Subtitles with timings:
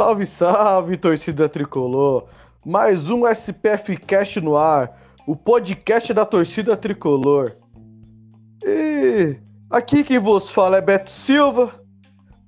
[0.00, 2.24] Salve, salve, torcida tricolor!
[2.64, 7.54] Mais um SPF Cast no ar, o podcast da torcida tricolor.
[8.64, 9.36] E
[9.68, 11.78] aqui quem vos fala é Beto Silva.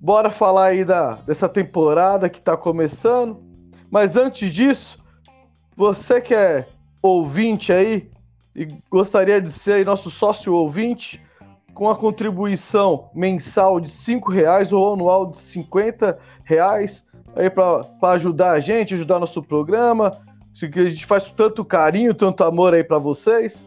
[0.01, 3.45] Bora falar aí da, dessa temporada que tá começando.
[3.90, 4.99] Mas antes disso,
[5.77, 6.66] você que é
[7.02, 8.10] ouvinte aí
[8.57, 11.23] e gostaria de ser nosso sócio ouvinte,
[11.74, 17.05] com a contribuição mensal de R$ reais ou anual de R$ reais
[17.37, 20.19] aí para ajudar a gente, ajudar nosso programa,
[20.55, 23.66] que a gente faz tanto carinho, tanto amor aí para vocês.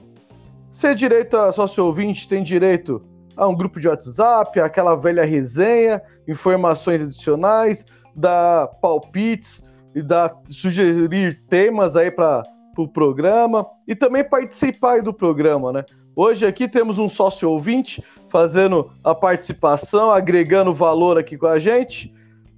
[0.70, 3.02] Ser direito a sócio ouvinte tem direito
[3.36, 7.86] a um grupo de WhatsApp, aquela velha resenha, informações adicionais,
[8.16, 9.64] dar palpites
[9.94, 15.86] e dar sugerir temas aí para o pro programa e também participar do programa, né?
[16.16, 22.14] Hoje aqui temos um sócio ouvinte fazendo a participação, agregando valor aqui com a gente.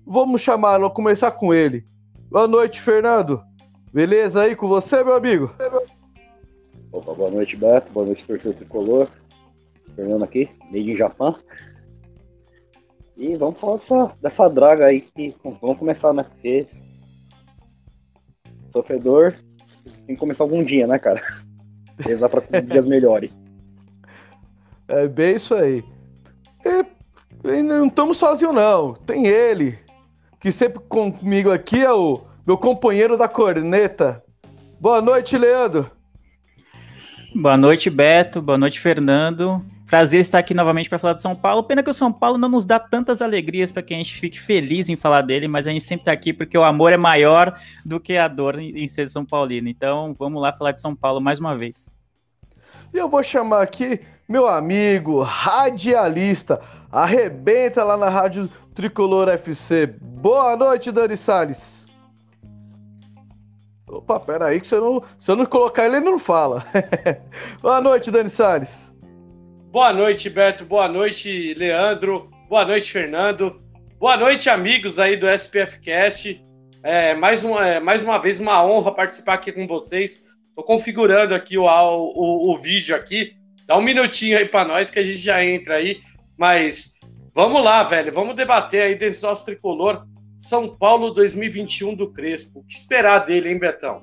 [0.10, 1.86] Vamos chamar, vamos começar com ele.
[2.32, 3.44] Boa noite, Fernando.
[3.92, 5.54] Beleza aí com você, meu amigo?
[6.94, 7.92] Opa, boa noite, Beto.
[7.92, 9.10] Boa noite, torcedor tricolor.
[9.98, 11.38] Fernando aqui, made in Japão.
[13.18, 16.24] E vamos falar dessa, dessa draga aí que vamos começar, né?
[16.24, 16.66] Porque
[18.72, 19.34] sofredor
[20.06, 21.22] tem que começar algum dia, né, cara?
[22.00, 23.38] Rezar para dias melhores.
[24.88, 25.84] É bem isso aí.
[27.44, 28.94] E, não estamos sozinhos, não.
[28.94, 29.78] Tem ele,
[30.40, 34.24] que sempre comigo aqui é o meu companheiro da corneta.
[34.80, 35.90] Boa noite, Leandro.
[37.36, 38.42] Boa noite, Beto.
[38.42, 39.64] Boa noite, Fernando.
[39.88, 41.64] Prazer estar aqui novamente para falar de São Paulo.
[41.64, 44.40] Pena que o São Paulo não nos dá tantas alegrias para que a gente fique
[44.40, 47.58] feliz em falar dele, mas a gente sempre está aqui porque o amor é maior
[47.86, 49.70] do que a dor em ser São Paulino.
[49.70, 51.90] Então, vamos lá falar de São Paulo mais uma vez.
[52.94, 56.62] E eu vou chamar aqui meu amigo radialista,
[56.92, 59.88] arrebenta lá na Rádio Tricolor FC.
[59.88, 61.88] Boa noite, Dani Salles.
[63.88, 66.66] Opa, peraí que se eu não, se eu não colocar ele, ele não fala.
[67.62, 68.94] Boa noite, Dani Salles.
[69.72, 70.66] Boa noite, Beto.
[70.66, 72.30] Boa noite, Leandro.
[72.50, 73.62] Boa noite, Fernando.
[74.00, 76.44] Boa noite, amigos aí do SPF Cast.
[76.84, 80.26] É, mais, uma, é, mais uma vez, uma honra participar aqui com vocês.
[80.50, 83.36] Estou configurando aqui o, o, o vídeo aqui.
[83.66, 86.00] Dá um minutinho aí para nós que a gente já entra aí.
[86.38, 86.98] Mas
[87.38, 88.12] Vamos lá, velho.
[88.12, 92.62] Vamos debater aí desse nosso tricolor São Paulo 2021 do Crespo.
[92.62, 94.02] O que esperar dele, hein, Betão?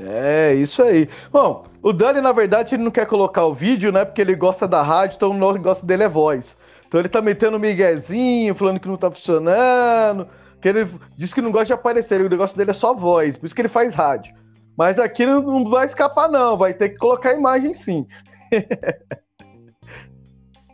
[0.00, 1.10] É, isso aí.
[1.30, 4.06] Bom, o Dani, na verdade, ele não quer colocar o vídeo, né?
[4.06, 6.56] Porque ele gosta da rádio, então o negócio dele é voz.
[6.88, 10.26] Então ele tá metendo miguezinho, falando que não tá funcionando.
[10.58, 10.88] Que ele
[11.18, 13.60] diz que não gosta de aparecer, o negócio dele é só voz, por isso que
[13.60, 14.34] ele faz rádio.
[14.74, 18.06] Mas aqui não vai escapar, não, vai ter que colocar imagem sim.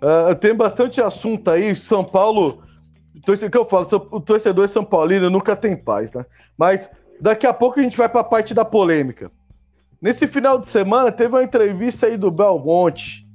[0.03, 1.75] Uh, tem bastante assunto aí.
[1.75, 2.63] São Paulo,
[3.15, 6.25] o que eu falo, o torcedor São Paulino nunca tem paz, né?
[6.57, 6.89] Mas
[7.21, 9.31] daqui a pouco a gente vai para a parte da polêmica.
[10.01, 13.27] Nesse final de semana teve uma entrevista aí do Belmonte.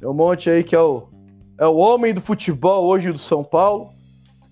[0.00, 1.08] Belmonte aí que é o,
[1.58, 3.90] é o homem do futebol hoje do São Paulo,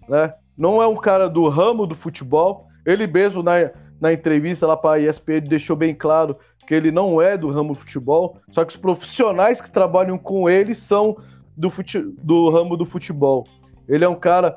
[0.09, 0.35] né?
[0.57, 2.69] Não é um cara do ramo do futebol.
[2.85, 6.37] Ele mesmo na, na entrevista lá para a ESPN deixou bem claro
[6.67, 10.49] que ele não é do ramo do futebol, só que os profissionais que trabalham com
[10.49, 11.17] ele são
[11.57, 13.47] do, fute, do ramo do futebol.
[13.89, 14.57] Ele é um cara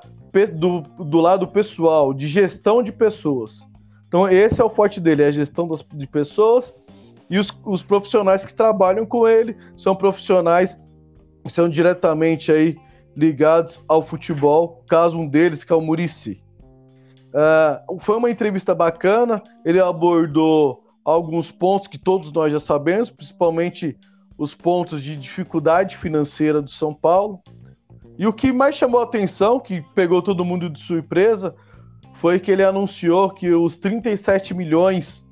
[0.53, 3.67] do, do lado pessoal, de gestão de pessoas.
[4.07, 6.73] Então, esse é o forte dele, é a gestão das, de pessoas.
[7.29, 10.79] E os, os profissionais que trabalham com ele são profissionais
[11.43, 12.77] que são diretamente aí
[13.15, 16.43] ligados ao futebol, caso um deles, que é o Murici.
[17.29, 23.97] Uh, foi uma entrevista bacana, ele abordou alguns pontos que todos nós já sabemos, principalmente
[24.37, 27.41] os pontos de dificuldade financeira do São Paulo.
[28.17, 31.55] E o que mais chamou a atenção, que pegou todo mundo de surpresa,
[32.13, 35.25] foi que ele anunciou que os 37 milhões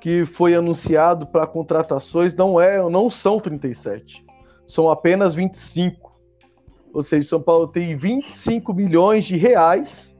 [0.00, 4.24] que foi anunciado para contratações não é, não são 37,
[4.66, 6.14] são apenas 25.
[6.92, 10.16] Ou seja, São Paulo tem 25 milhões de reais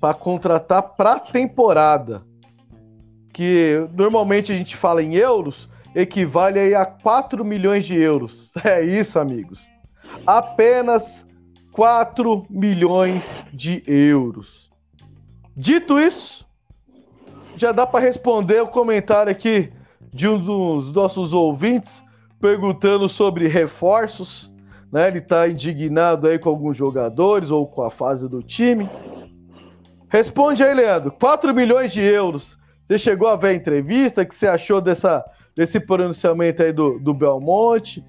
[0.00, 2.22] para contratar para temporada.
[3.32, 8.50] Que normalmente a gente fala em euros, equivale aí a 4 milhões de euros.
[8.64, 9.58] É isso, amigos.
[10.26, 11.26] Apenas
[11.72, 14.70] 4 milhões de euros.
[15.56, 16.46] Dito isso,
[17.56, 19.72] já dá para responder o comentário aqui
[20.12, 22.02] de um dos nossos ouvintes
[22.40, 24.52] perguntando sobre reforços.
[24.90, 25.08] Né?
[25.08, 28.90] Ele está indignado aí com alguns jogadores ou com a fase do time.
[30.08, 31.12] Responde aí, Leandro.
[31.12, 32.58] 4 milhões de euros.
[32.86, 34.20] Você chegou a ver a entrevista?
[34.20, 35.24] O que você achou dessa,
[35.56, 38.04] desse pronunciamento aí do, do Belmonte?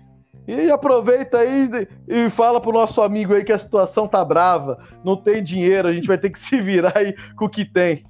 [0.47, 1.69] E aproveita aí
[2.07, 5.93] e fala pro nosso amigo aí que a situação tá brava, não tem dinheiro, a
[5.93, 8.03] gente vai ter que se virar aí com o que tem.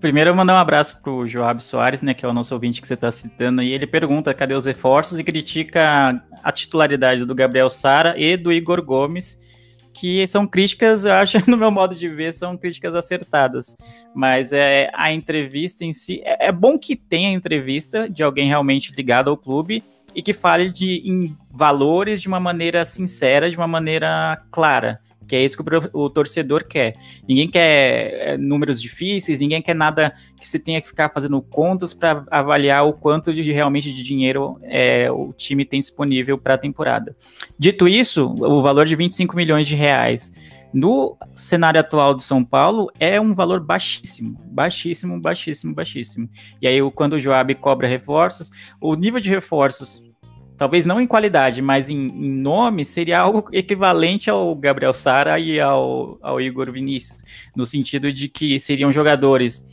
[0.00, 2.86] Primeiro eu mandar um abraço pro Joab Soares, né, que é o nosso ouvinte que
[2.86, 7.70] você está citando, e ele pergunta cadê os reforços e critica a titularidade do Gabriel
[7.70, 9.38] Sara e do Igor Gomes,
[9.94, 13.76] que são críticas, eu acho, no meu modo de ver, são críticas acertadas.
[14.14, 16.20] Mas é, a entrevista em si.
[16.24, 19.82] É, é bom que tenha entrevista de alguém realmente ligado ao clube
[20.14, 25.00] e que fale de valores de uma maneira sincera, de uma maneira clara.
[25.26, 25.62] Que é isso que
[25.92, 26.94] o, torcedor quer.
[27.28, 31.94] Ninguém quer é, números difíceis, ninguém quer nada que você tenha que ficar fazendo contas
[31.94, 36.58] para avaliar o quanto de realmente de dinheiro é, o time tem disponível para a
[36.58, 37.16] temporada.
[37.58, 40.32] Dito isso, o valor de 25 milhões de reais
[40.74, 46.28] no cenário atual do São Paulo é um valor baixíssimo, baixíssimo, baixíssimo, baixíssimo.
[46.60, 48.50] E aí, quando o Joab cobra reforços,
[48.80, 50.02] o nível de reforços
[50.56, 55.60] talvez não em qualidade, mas em, em, nome, seria algo equivalente ao Gabriel Sara e
[55.60, 57.18] ao, ao Igor Vinícius,
[57.54, 59.64] no sentido de que seriam jogadores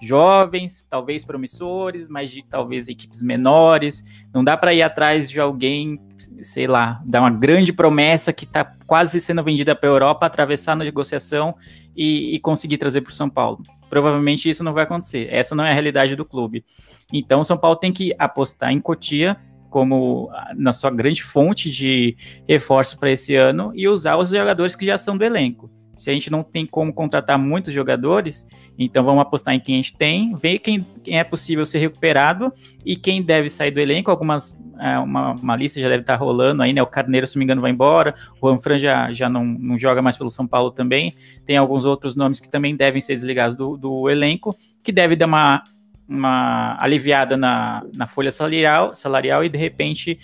[0.00, 4.02] jovens, talvez promissores, mas de talvez equipes menores.
[4.32, 6.00] Não dá para ir atrás de alguém,
[6.40, 10.74] sei lá, dar uma grande promessa que está quase sendo vendida para a Europa, atravessar
[10.74, 11.54] na negociação
[11.94, 13.62] e, e conseguir trazer para o São Paulo.
[13.90, 15.28] Provavelmente isso não vai acontecer.
[15.30, 16.64] Essa não é a realidade do clube.
[17.12, 19.36] Então, o São Paulo tem que apostar em Cotia
[19.70, 24.84] como na sua grande fonte de reforço para esse ano e usar os jogadores que
[24.84, 25.70] já são do elenco.
[26.00, 28.46] Se a gente não tem como contratar muitos jogadores,
[28.78, 32.50] então vamos apostar em quem a gente tem, ver quem, quem é possível ser recuperado
[32.86, 34.10] e quem deve sair do elenco.
[34.10, 36.82] Algumas, é, uma, uma, lista já deve estar rolando aí, né?
[36.82, 38.14] O Carneiro, se não me engano, vai embora.
[38.40, 41.14] O Juan já, já não, não joga mais pelo São Paulo também.
[41.44, 45.26] Tem alguns outros nomes que também devem ser desligados do, do elenco, que deve dar
[45.26, 45.62] uma
[46.10, 50.18] uma aliviada na, na folha salarial, salarial e de repente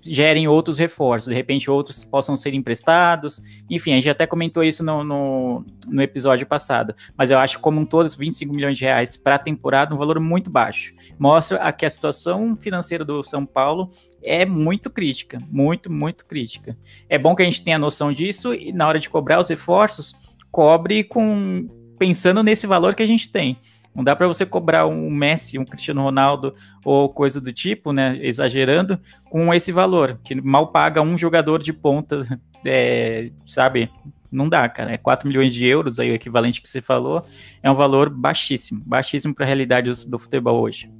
[0.00, 4.84] gerem outros reforços, de repente outros possam ser emprestados, enfim, a gente até comentou isso
[4.84, 9.16] no, no, no episódio passado, mas eu acho como um todo, 25 milhões de reais
[9.16, 13.90] para a temporada, um valor muito baixo, mostra que a situação financeira do São Paulo
[14.22, 16.76] é muito crítica, muito, muito crítica.
[17.08, 20.14] É bom que a gente tenha noção disso e na hora de cobrar os reforços,
[20.52, 21.68] cobre com
[21.98, 23.58] pensando nesse valor que a gente tem.
[23.96, 26.54] Não dá para você cobrar um Messi, um Cristiano Ronaldo
[26.84, 28.18] ou coisa do tipo, né?
[28.20, 29.00] Exagerando,
[29.30, 32.20] com esse valor, que mal paga um jogador de ponta,
[32.62, 33.90] é, sabe?
[34.30, 34.92] Não dá, cara.
[34.92, 37.24] É 4 milhões de euros, aí o equivalente que você falou,
[37.62, 40.92] é um valor baixíssimo, baixíssimo para a realidade do, futebol hoje.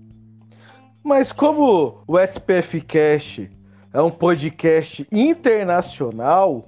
[1.05, 3.43] Mas como o SPF Cash
[3.93, 6.67] é um podcast internacional,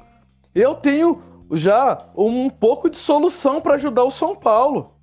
[0.54, 1.22] eu tenho
[1.52, 4.97] já um pouco de solução para ajudar o São Paulo.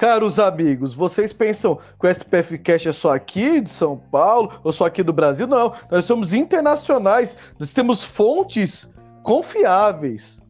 [0.00, 4.72] Caros amigos, vocês pensam que o SPF Cash é só aqui de São Paulo ou
[4.72, 5.46] só aqui do Brasil?
[5.46, 8.90] Não, nós somos internacionais, nós temos fontes
[9.22, 10.42] confiáveis.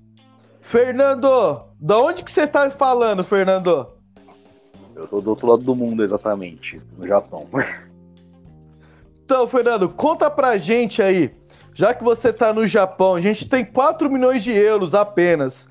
[0.61, 3.89] Fernando, da onde que você está falando, Fernando?
[4.95, 7.49] Eu tô do outro lado do mundo, exatamente, no Japão.
[9.25, 11.33] Então, Fernando, conta pra gente aí,
[11.73, 15.69] já que você tá no Japão, a gente tem 4 milhões de euros apenas.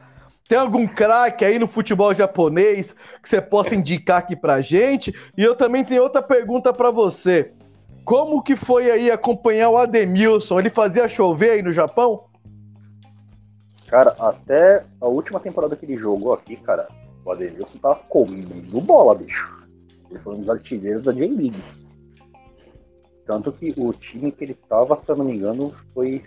[0.50, 5.14] Tem algum craque aí no futebol japonês que você possa indicar aqui pra gente?
[5.38, 7.54] E eu também tenho outra pergunta para você.
[8.04, 10.58] Como que foi aí acompanhar o Ademilson?
[10.58, 12.24] Ele fazia chover aí no Japão?
[13.86, 16.88] Cara, até a última temporada que ele jogou aqui, cara,
[17.24, 19.56] o Ademilson tava comendo bola, bicho.
[20.10, 21.64] Ele foi um dos artilheiros da J-League.
[23.24, 26.24] Tanto que o time que ele tava, se eu não me engano, foi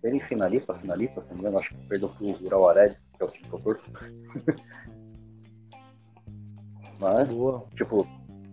[0.00, 3.30] semifinalista, finalista, se não me engano, acho que perdeu pro Ural Aredes que é o.
[6.98, 7.64] Mas, Boa.
[7.76, 8.06] tipo,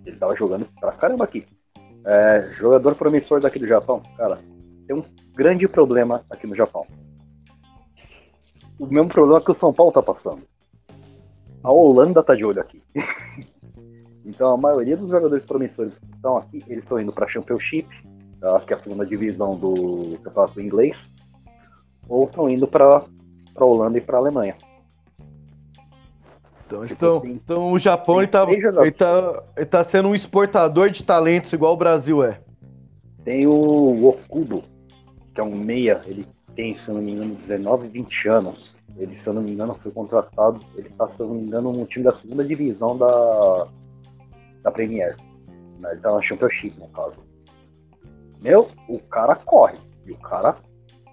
[0.06, 1.46] ele tava jogando pra caramba aqui.
[2.03, 4.39] É, jogador promissor daqui do Japão, cara,
[4.88, 5.03] tem um
[5.34, 6.86] grande problema aqui no Japão.
[8.80, 10.41] O mesmo problema que o São Paulo tá passando.
[11.63, 12.82] A Holanda tá de olho aqui.
[14.25, 17.88] então a maioria dos jogadores promissores que estão aqui, eles estão indo pra Championship,
[18.39, 18.60] tá?
[18.62, 21.12] que é a segunda divisão do campeonato inglês,
[22.10, 23.06] ou estão indo para
[23.53, 24.55] para a Holanda e para a Alemanha.
[26.65, 31.03] Então, então, então o Japão ele tá, ele, tá, ele tá sendo um exportador de
[31.03, 32.39] talentos igual o Brasil é.
[33.25, 34.63] Tem o Okudo,
[35.34, 38.72] que é um meia, ele tem, se não me engano, 19, 20 anos.
[38.98, 40.60] Ele, se eu não me engano, foi contratado.
[40.75, 43.67] Ele está, se eu não me engano, no time da segunda divisão da,
[44.63, 45.15] da Premier.
[45.89, 47.15] Ele tá na Championship, no caso.
[48.41, 49.77] Meu, o cara corre.
[50.05, 50.58] E o cara.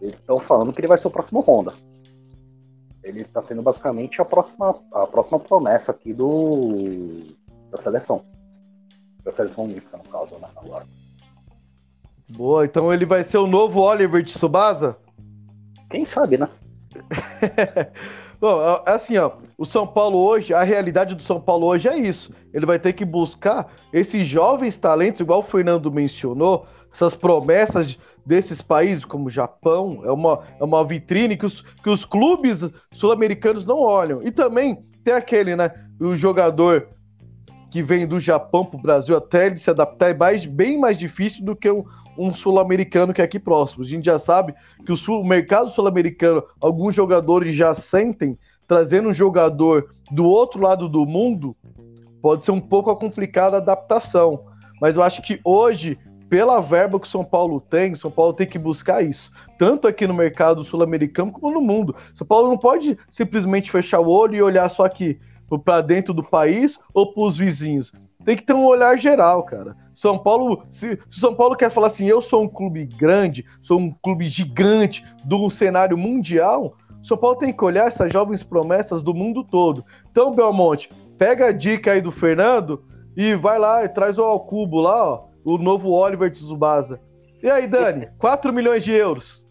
[0.01, 1.73] Eles estão falando que ele vai ser o próximo Honda.
[3.09, 7.23] Ele está sendo basicamente a próxima, a próxima promessa aqui do
[7.71, 8.23] da seleção.
[9.25, 10.49] Da seleção olímpica, no caso, né?
[10.57, 10.87] Agora.
[12.31, 14.99] Boa, então ele vai ser o novo Oliver de Subasa?
[15.91, 16.49] Quem sabe, né?
[18.39, 22.33] Bom, assim, ó, o São Paulo hoje, a realidade do São Paulo hoje é isso.
[22.53, 28.61] Ele vai ter que buscar esses jovens talentos, igual o Fernando mencionou, essas promessas desses
[28.61, 33.65] países, como o Japão, é uma, é uma vitrine que os, que os clubes sul-americanos
[33.65, 34.23] não olham.
[34.23, 36.89] E também tem aquele, né, o jogador
[37.71, 40.99] que vem do Japão para o Brasil, até ele se adaptar, é mais, bem mais
[40.99, 41.85] difícil do que um,
[42.19, 43.85] um sul-americano que é aqui próximo.
[43.85, 44.55] A gente já sabe
[44.85, 50.61] que o, sul, o mercado sul-americano, alguns jogadores já sentem, trazendo um jogador do outro
[50.61, 51.57] lado do mundo,
[52.21, 54.45] pode ser um pouco complicada a adaptação.
[54.81, 58.59] Mas eu acho que hoje, pela verba que São Paulo tem, São Paulo tem que
[58.59, 59.33] buscar isso.
[59.59, 61.95] Tanto aqui no mercado sul-americano como no mundo.
[62.15, 65.19] São Paulo não pode simplesmente fechar o olho e olhar só aqui
[65.65, 67.93] para dentro do país ou para os vizinhos
[68.29, 69.75] tem que ter um olhar geral, cara.
[69.95, 73.91] São Paulo, se São Paulo quer falar assim, eu sou um clube grande, sou um
[73.91, 79.43] clube gigante do cenário mundial, São Paulo tem que olhar essas jovens promessas do mundo
[79.43, 79.83] todo.
[80.11, 82.85] Então, Belmonte, pega a dica aí do Fernando
[83.17, 87.01] e vai lá e traz o Alcubo lá, ó, o novo Oliver Tsubasa.
[87.43, 89.47] E aí, Dani, 4 milhões de euros.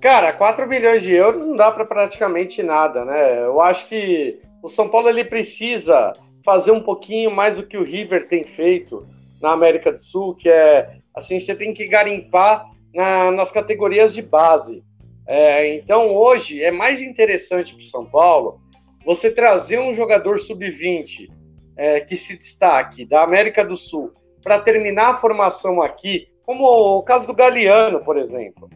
[0.00, 3.44] Cara, 4 milhões de euros não dá para praticamente nada, né?
[3.44, 6.12] Eu acho que o São Paulo ele precisa
[6.44, 9.06] fazer um pouquinho mais do que o River tem feito
[9.40, 14.22] na América do Sul, que é assim, você tem que garimpar na, nas categorias de
[14.22, 14.82] base.
[15.26, 18.60] É, então hoje é mais interessante para o São Paulo
[19.04, 21.28] você trazer um jogador sub-20
[21.76, 24.12] é, que se destaque da América do Sul
[24.42, 28.68] para terminar a formação aqui, como o caso do Galeano, por exemplo.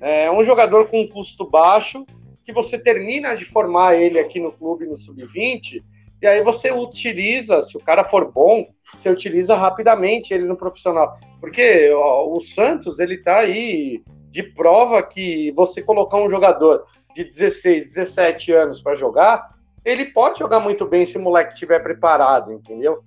[0.00, 2.06] É um jogador com um custo baixo
[2.44, 5.82] que você termina de formar ele aqui no clube no sub-20
[6.22, 11.16] e aí você utiliza, se o cara for bom, você utiliza rapidamente ele no profissional.
[11.40, 17.24] Porque ó, o Santos, ele tá aí de prova que você colocar um jogador de
[17.24, 22.52] 16, 17 anos para jogar, ele pode jogar muito bem se o moleque estiver preparado,
[22.52, 23.02] entendeu?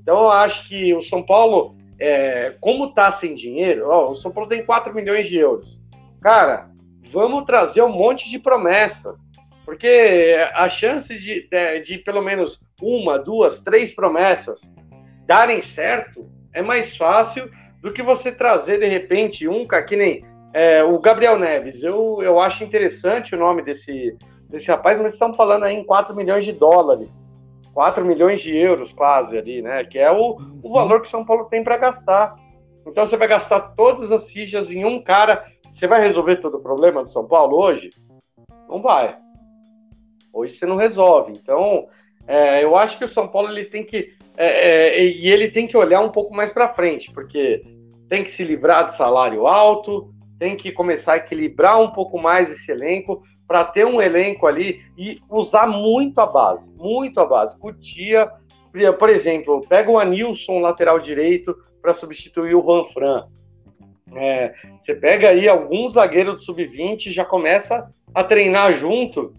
[0.00, 4.30] Então eu acho que o São Paulo, é, como tá sem dinheiro, ó, o São
[4.30, 5.80] Paulo tem 4 milhões de euros.
[6.20, 6.70] Cara,
[7.12, 9.14] vamos trazer um monte de promessa.
[9.64, 14.60] Porque a chance de, de, de, pelo menos uma, duas, três promessas
[15.26, 17.48] darem certo é mais fácil
[17.80, 21.82] do que você trazer de repente um, que nem é, o Gabriel Neves.
[21.82, 24.16] Eu, eu acho interessante o nome desse,
[24.48, 27.22] desse rapaz, mas estamos falando aí em 4 milhões de dólares.
[27.74, 29.84] 4 milhões de euros quase ali, né?
[29.84, 32.34] Que é o, o valor que São Paulo tem para gastar.
[32.86, 35.44] Então você vai gastar todas as fichas em um cara.
[35.70, 37.90] Você vai resolver todo o problema do São Paulo hoje?
[38.68, 39.16] Não vai.
[40.32, 41.32] Hoje você não resolve.
[41.32, 41.88] Então,
[42.26, 45.66] é, eu acho que o São Paulo ele tem que é, é, e ele tem
[45.66, 47.62] que olhar um pouco mais para frente, porque
[48.08, 52.50] tem que se livrar de salário alto, tem que começar a equilibrar um pouco mais
[52.50, 57.58] esse elenco para ter um elenco ali e usar muito a base, muito a base.
[57.58, 58.30] Cutia,
[58.98, 63.26] por exemplo, pega o Anilson lateral direito para substituir o Juan Fran.
[64.14, 69.34] É, você pega aí alguns zagueiros do sub-20 já começa a treinar junto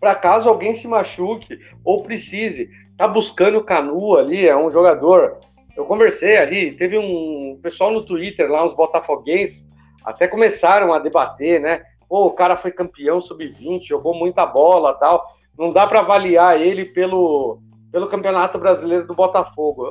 [0.00, 2.70] para caso alguém se machuque ou precise.
[2.96, 5.38] Tá buscando o Canu ali, é um jogador.
[5.76, 9.66] Eu conversei ali, teve um pessoal no Twitter lá, uns botafoguenses,
[10.04, 11.82] até começaram a debater, né?
[12.10, 15.24] Pô, o cara foi campeão sub-20, jogou muita bola tal.
[15.56, 17.60] Não dá para avaliar ele pelo,
[17.92, 19.90] pelo Campeonato Brasileiro do Botafogo.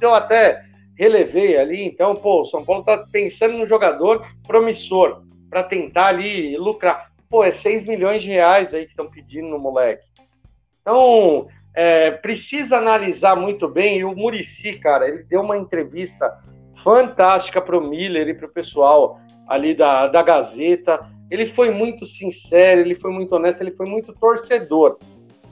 [0.00, 0.62] Eu até
[0.98, 6.56] relevei ali, então, pô, o São Paulo tá pensando num jogador promissor para tentar ali
[6.58, 10.04] lucrar pô, é 6 milhões de reais aí que estão pedindo no moleque.
[10.82, 13.98] Então, é, precisa analisar muito bem.
[13.98, 16.42] E o Murici, cara, ele deu uma entrevista
[16.82, 21.08] fantástica para o Miller e para o pessoal ali da, da Gazeta.
[21.30, 24.98] Ele foi muito sincero, ele foi muito honesto, ele foi muito torcedor.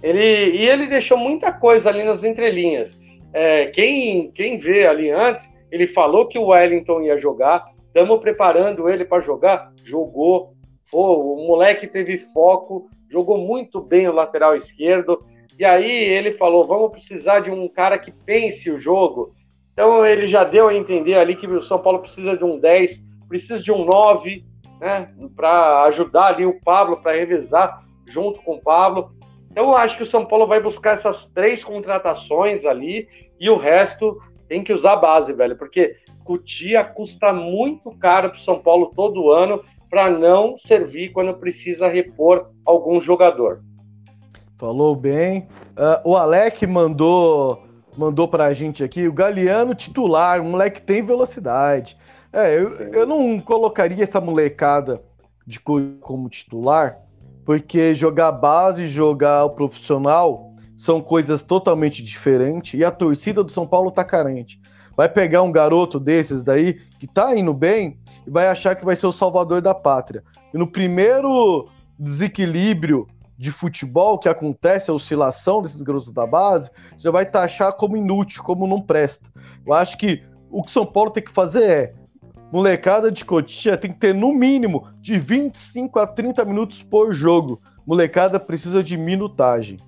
[0.02, 2.98] Ele, e ele deixou muita coisa ali nas entrelinhas.
[3.32, 8.88] É, quem, quem vê ali antes, ele falou que o Wellington ia jogar, estamos preparando
[8.88, 10.54] ele para jogar, jogou,
[10.90, 15.22] Pô, o moleque teve foco, jogou muito bem o lateral esquerdo.
[15.58, 19.34] E aí ele falou: vamos precisar de um cara que pense o jogo.
[19.72, 23.02] Então ele já deu a entender ali que o São Paulo precisa de um 10,
[23.28, 24.44] precisa de um 9,
[24.80, 25.10] né?
[25.36, 29.12] Para ajudar ali o Pablo, para revezar junto com o Pablo.
[29.50, 33.08] Então eu acho que o São Paulo vai buscar essas três contratações ali
[33.40, 38.38] e o resto tem que usar a base, velho, porque Cutia custa muito caro para
[38.38, 43.62] o São Paulo todo ano para não servir quando precisa repor algum jogador.
[44.58, 45.48] Falou bem.
[45.76, 47.62] Uh, o Alec mandou
[47.96, 51.96] mandou para a gente aqui o Galeano titular, um moleque tem velocidade.
[52.32, 55.02] É, eu, eu não colocaria essa molecada
[55.46, 56.98] de como titular,
[57.44, 63.50] porque jogar base e jogar o profissional são coisas totalmente diferentes e a torcida do
[63.50, 64.60] São Paulo tá carente.
[64.96, 68.94] Vai pegar um garoto desses daí que tá indo bem e vai achar que vai
[68.94, 70.22] ser o salvador da pátria.
[70.52, 71.68] E no primeiro
[71.98, 73.06] desequilíbrio
[73.38, 78.42] de futebol que acontece, a oscilação desses garotos da base, já vai taxar como inútil,
[78.42, 79.30] como não presta.
[79.64, 81.94] Eu acho que o que São Paulo tem que fazer é
[82.52, 87.60] molecada de Cotia tem que ter no mínimo de 25 a 30 minutos por jogo.
[87.86, 89.78] Molecada precisa de minutagem.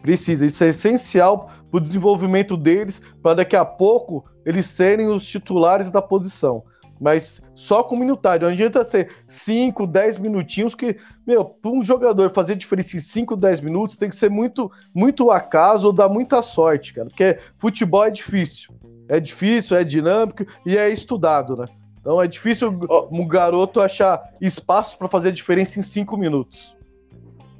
[0.00, 5.24] Precisa, isso é essencial para o desenvolvimento deles, para daqui a pouco eles serem os
[5.24, 6.64] titulares da posição.
[7.00, 8.42] Mas só com minutagem.
[8.42, 13.36] Não adianta ser 5, 10 minutinhos, que, meu, para um jogador fazer diferença em 5,
[13.36, 17.08] 10 minutos, tem que ser muito, muito acaso ou dar muita sorte, cara.
[17.08, 18.72] Porque futebol é difícil.
[19.12, 21.66] É difícil, é dinâmico e é estudado, né?
[22.00, 23.08] Então é difícil oh.
[23.12, 26.74] um garoto achar espaço para fazer diferença em 5 minutos.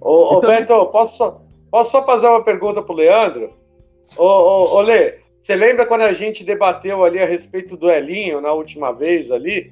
[0.01, 0.49] Ô, então...
[0.49, 3.53] Beto, posso só, posso só fazer uma pergunta pro Leandro?
[4.17, 8.41] Ô, ô, ô Lê, você lembra quando a gente debateu ali a respeito do Elinho
[8.41, 9.71] na última vez ali?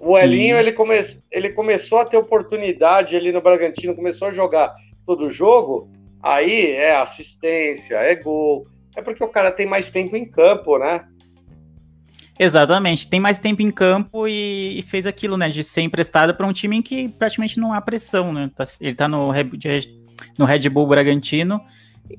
[0.00, 0.24] O Sim.
[0.24, 4.74] Elinho ele, come, ele começou a ter oportunidade ali no Bragantino, começou a jogar
[5.06, 5.88] todo o jogo.
[6.20, 8.66] Aí é assistência, é gol.
[8.96, 11.06] É porque o cara tem mais tempo em campo, né?
[12.42, 16.46] Exatamente, tem mais tempo em campo e, e fez aquilo, né, de ser emprestado para
[16.46, 18.50] um time em que praticamente não há pressão, né?
[18.54, 19.32] Tá, ele tá no,
[20.36, 21.60] no Red Bull Bragantino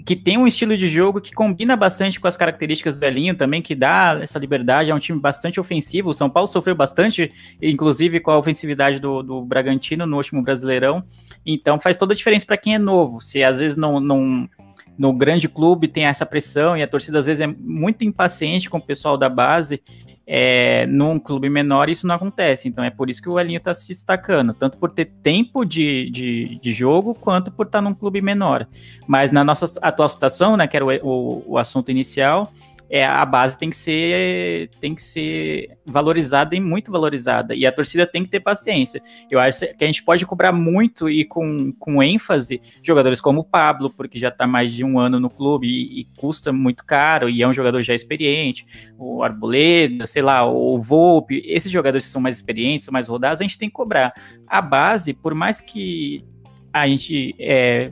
[0.05, 3.61] que tem um estilo de jogo que combina bastante com as características do Elinho também,
[3.61, 6.09] que dá essa liberdade, é um time bastante ofensivo.
[6.09, 7.31] O São Paulo sofreu bastante,
[7.61, 11.03] inclusive com a ofensividade do, do Bragantino no último Brasileirão.
[11.45, 13.19] Então faz toda a diferença para quem é novo.
[13.19, 14.49] Se às vezes não, não
[14.97, 18.77] no grande clube tem essa pressão e a torcida às vezes é muito impaciente com
[18.77, 19.81] o pessoal da base
[20.25, 22.67] é, num clube menor isso não acontece.
[22.67, 26.09] Então é por isso que o Elinho está se destacando, tanto por ter tempo de,
[26.09, 28.67] de, de, jogo, quanto por estar tá num clube menor.
[29.07, 32.51] Mas na nossa atual situação, né, que era o, o, o assunto inicial,
[32.89, 37.55] é, a base tem que ser tem que ser valorizada e muito valorizada.
[37.55, 39.01] E a torcida tem que ter paciência.
[39.29, 43.43] Eu acho que a gente pode cobrar muito e com, com ênfase jogadores como o
[43.43, 47.29] Pablo, porque já está mais de um ano no clube e, e, custa muito caro,
[47.29, 48.65] e é um jogador já experiente,
[48.97, 53.41] o Arboleda, sei lá, o Volpe, esses jogadores que são mais experientes, são mais rodados,
[53.41, 54.13] a gente tem que cobrar.
[54.47, 56.23] A base, por mais que
[56.71, 57.91] a gente é,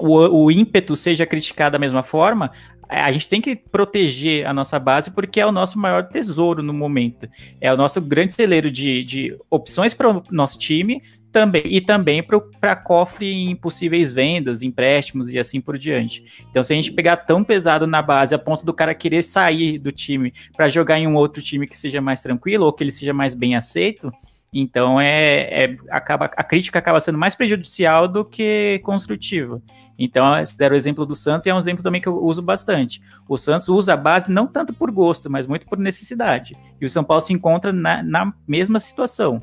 [0.00, 2.50] o, o, ímpeto seja criticado da mesma forma,
[2.88, 6.72] a gente tem que proteger a nossa base porque é o nosso maior tesouro no
[6.72, 7.28] momento.
[7.60, 12.24] É o nosso grande celeiro de, de opções para o nosso time também e também
[12.60, 16.46] para cofre em possíveis vendas, empréstimos e assim por diante.
[16.50, 19.78] Então, se a gente pegar tão pesado na base a ponto do cara querer sair
[19.78, 22.90] do time para jogar em um outro time que seja mais tranquilo ou que ele
[22.90, 24.10] seja mais bem aceito,
[24.52, 29.60] então é, é, acaba, a crítica acaba sendo mais prejudicial do que construtiva.
[29.98, 33.00] Então, deram o exemplo do Santos e é um exemplo também que eu uso bastante.
[33.28, 36.56] O Santos usa a base não tanto por gosto, mas muito por necessidade.
[36.80, 39.42] E o São Paulo se encontra na, na mesma situação.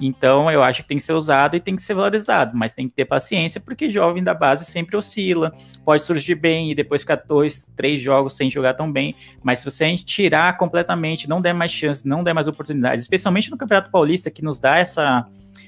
[0.00, 2.88] Então, eu acho que tem que ser usado e tem que ser valorizado, mas tem
[2.88, 5.54] que ter paciência, porque jovem da base sempre oscila,
[5.84, 9.14] pode surgir bem e depois ficar dois, três jogos sem jogar tão bem.
[9.42, 13.56] Mas se você tirar completamente, não der mais chance, não der mais oportunidades, especialmente no
[13.56, 15.26] Campeonato Paulista, que nos dá essa,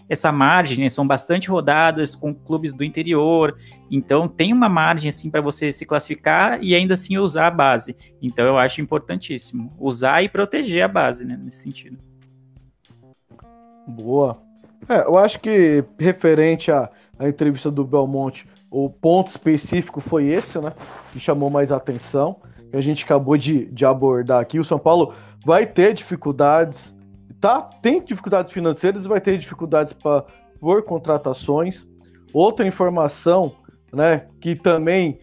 [0.08, 0.90] essa margem, né?
[0.90, 3.54] são bastante rodadas com clubes do interior,
[3.90, 7.96] então tem uma margem assim para você se classificar e ainda assim usar a base.
[8.20, 12.07] Então eu acho importantíssimo usar e proteger a base, né, nesse sentido.
[13.88, 14.36] Boa.
[14.88, 20.58] É, eu acho que referente à, à entrevista do Belmonte, o ponto específico foi esse,
[20.58, 20.72] né?
[21.12, 22.36] Que chamou mais atenção,
[22.70, 24.58] que a gente acabou de, de abordar aqui.
[24.58, 26.94] O São Paulo vai ter dificuldades,
[27.40, 27.62] tá?
[27.62, 30.24] Tem dificuldades financeiras e vai ter dificuldades para
[30.60, 31.88] por contratações.
[32.32, 33.52] Outra informação,
[33.92, 35.18] né, que também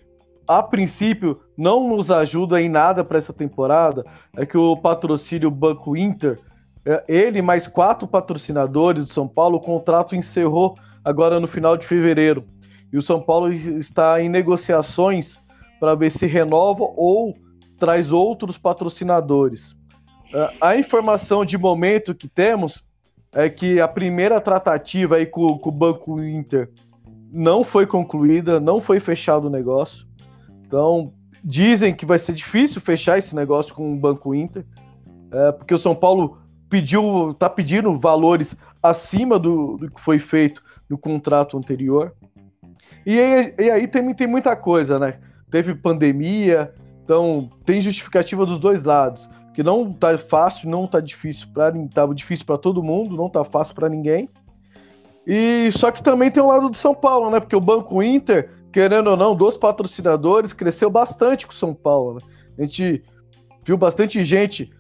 [0.47, 5.95] a princípio não nos ajuda em nada para essa temporada, é que o patrocínio Banco
[5.95, 6.39] Inter
[7.07, 12.43] ele mais quatro patrocinadores do São Paulo, o contrato encerrou agora no final de fevereiro.
[12.93, 15.41] e o São Paulo está em negociações
[15.79, 17.35] para ver se renova ou
[17.77, 19.75] traz outros patrocinadores.
[20.33, 22.83] É, a informação de momento que temos
[23.31, 26.71] é que a primeira tratativa aí com, com o Banco Inter
[27.31, 30.07] não foi concluída, não foi fechado o negócio.
[30.65, 34.65] Então, dizem que vai ser difícil fechar esse negócio com o Banco Inter,
[35.31, 36.37] é, porque o São Paulo
[36.69, 42.13] pediu, tá pedindo valores acima do, do que foi feito no contrato anterior.
[43.05, 45.19] E aí, e aí tem, tem muita coisa, né?
[45.49, 46.73] Teve pandemia,
[47.03, 52.05] então tem justificativa dos dois lados, que não tá fácil, não tá difícil para tá
[52.07, 54.29] difícil para todo mundo, não tá fácil para ninguém.
[55.25, 57.39] E só que também tem o lado do São Paulo, né?
[57.39, 62.15] Porque o Banco Inter, querendo ou não, dos patrocinadores, cresceu bastante com o São Paulo.
[62.15, 62.21] Né?
[62.57, 63.03] A gente
[63.63, 64.71] viu bastante gente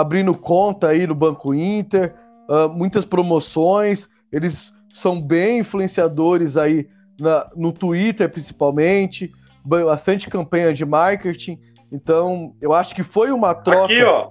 [0.00, 2.14] abrindo conta aí no Banco Inter,
[2.48, 4.08] uh, muitas promoções.
[4.30, 9.32] Eles são bem influenciadores aí na, no Twitter, principalmente,
[9.64, 11.58] bastante campanha de marketing.
[11.90, 13.84] Então, eu acho que foi uma troca.
[13.84, 14.30] Aqui, ó.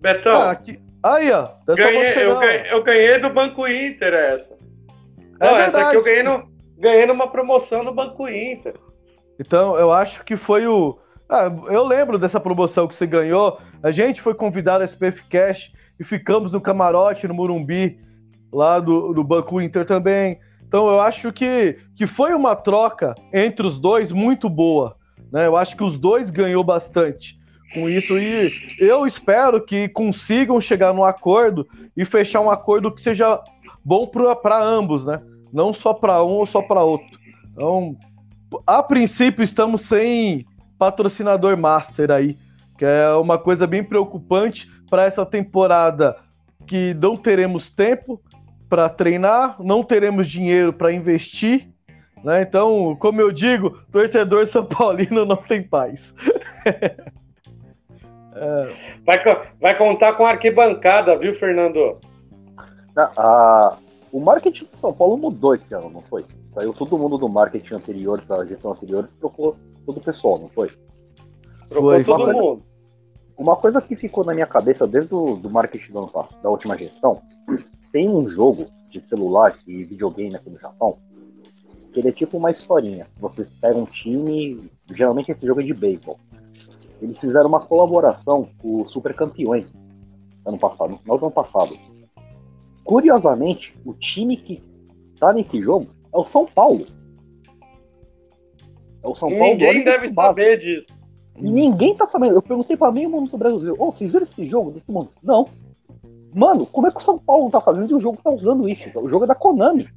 [0.00, 0.32] Betão.
[0.34, 0.78] Ah, aqui...
[1.02, 1.48] Aí, ó.
[1.68, 4.54] É ganhei, eu, ganhei, eu, ganhei, do Banco Inter essa.
[5.40, 8.74] É não, essa aqui eu ganhei, no, ganhei numa promoção no Banco Inter.
[9.40, 10.98] Então, eu acho que foi o.
[11.30, 13.58] Ah, eu lembro dessa promoção que você ganhou.
[13.82, 17.98] A gente foi convidado a SPF Cash e ficamos no camarote no Murumbi,
[18.52, 20.38] lá do, do Banco Inter também.
[20.66, 24.96] Então eu acho que, que foi uma troca entre os dois muito boa.
[25.32, 25.46] Né?
[25.46, 27.38] Eu acho que os dois ganhou bastante
[27.74, 33.02] com isso e eu espero que consigam chegar num acordo e fechar um acordo que
[33.02, 33.40] seja
[33.84, 35.20] bom para ambos, né?
[35.52, 37.18] Não só para um ou só para outro.
[37.52, 37.96] Então,
[38.66, 40.46] a princípio estamos sem
[40.78, 42.38] patrocinador master aí,
[42.78, 46.16] que é uma coisa bem preocupante para essa temporada
[46.64, 48.22] que não teremos tempo
[48.68, 51.68] para treinar, não teremos dinheiro para investir,
[52.22, 52.42] né?
[52.42, 56.14] Então, como eu digo, torcedor são paulino não tem paz.
[58.34, 58.72] é...
[59.04, 59.18] vai,
[59.60, 61.98] vai contar com arquibancada, viu, Fernando?
[62.96, 63.76] Ah,
[64.12, 66.24] o marketing do São Paulo mudou esse ano, não foi?
[66.52, 70.38] Saiu todo mundo do marketing anterior para a gestão anterior e trocou todo o pessoal,
[70.38, 70.70] não foi?
[71.68, 72.62] Trocou foi, todo mundo.
[73.36, 76.50] Uma coisa que ficou na minha cabeça desde o do marketing do ano passado, da
[76.50, 77.22] última gestão,
[77.92, 80.98] tem um jogo de celular e videogame aqui no Japão,
[81.92, 83.06] que ele é tipo uma historinha.
[83.18, 86.18] Vocês pegam um time, geralmente esse jogo é de beisebol.
[87.00, 89.72] Eles fizeram uma colaboração com o Super Campeões
[90.44, 91.76] ano passado, no final do ano passado.
[92.82, 94.62] Curiosamente, o time que
[95.20, 96.86] tá nesse jogo é o São Paulo.
[99.02, 99.52] É o São Paulo.
[99.52, 100.97] Ninguém deve saber disso.
[101.40, 102.34] E ninguém tá sabendo.
[102.34, 105.10] Eu perguntei pra meio mundo do Brasil, ô, oh, vocês viram esse jogo desse mundo?
[105.22, 105.46] Não.
[106.34, 108.84] Mano, como é que o São Paulo tá fazendo e o jogo tá usando isso?
[108.98, 109.88] O jogo é da Konami.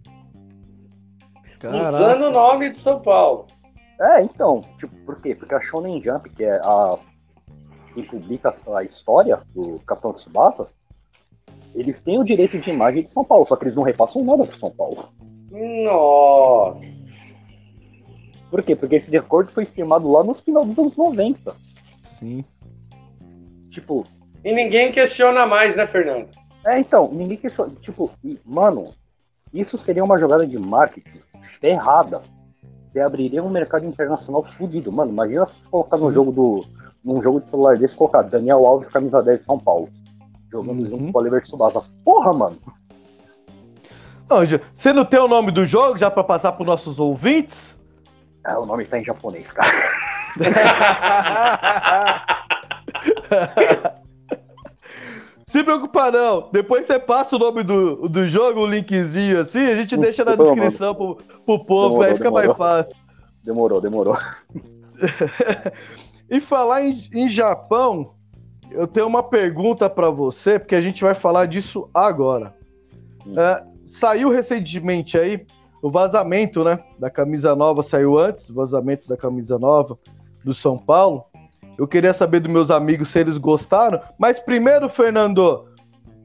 [1.60, 1.98] Caraca.
[1.98, 3.48] Usando o nome do São Paulo.
[4.00, 5.36] É, então, tipo, por quê?
[5.36, 6.98] Porque a Shonen Jump, que é a
[7.94, 10.68] quem publica a história do Capitão Tsubasa,
[11.76, 14.46] eles têm o direito de imagem de São Paulo, só que eles não repassam nada
[14.46, 15.10] pro São Paulo.
[15.52, 17.01] Nossa!
[18.52, 18.76] Por quê?
[18.76, 21.56] Porque esse acordo foi firmado lá no final dos anos 90.
[22.04, 22.44] Sim.
[23.70, 24.06] Tipo.
[24.44, 26.28] E ninguém questiona mais, né, Fernando?
[26.66, 27.72] É, então, ninguém questiona.
[27.82, 28.12] Tipo,
[28.46, 28.94] mano,
[29.54, 31.22] isso seria uma jogada de marketing
[31.64, 32.22] errada.
[32.90, 34.92] Você abriria um mercado internacional fudido.
[34.92, 36.66] Mano, imagina se colocar no jogo do.
[37.04, 39.88] num jogo de celular desse, colocar Daniel Alves, camisa 10 de São Paulo.
[40.52, 40.90] Jogando uhum.
[40.90, 41.82] junto com o Oliver Tsubasa.
[42.04, 42.58] Porra, mano!
[44.30, 44.40] Não,
[44.74, 47.81] você não tem o nome do jogo já para passar para nossos ouvintes?
[48.44, 49.92] Ah, o nome está em japonês, cara.
[55.48, 56.50] Se preocupa não.
[56.52, 60.36] Depois você passa o nome do, do jogo, o linkzinho assim, a gente deixa na
[60.36, 62.48] descrição pro, pro povo, demorou, aí fica demorou.
[62.48, 62.96] mais fácil.
[63.44, 64.18] Demorou, demorou.
[66.30, 68.14] e falar em, em Japão,
[68.72, 72.56] eu tenho uma pergunta para você, porque a gente vai falar disso agora.
[73.28, 73.34] Hum.
[73.38, 75.46] É, saiu recentemente aí
[75.82, 76.80] o vazamento, né?
[77.00, 79.98] Da camisa nova saiu antes, o vazamento da camisa nova
[80.44, 81.26] do São Paulo.
[81.78, 84.00] Eu queria saber dos meus amigos se eles gostaram.
[84.18, 85.66] Mas primeiro, Fernando,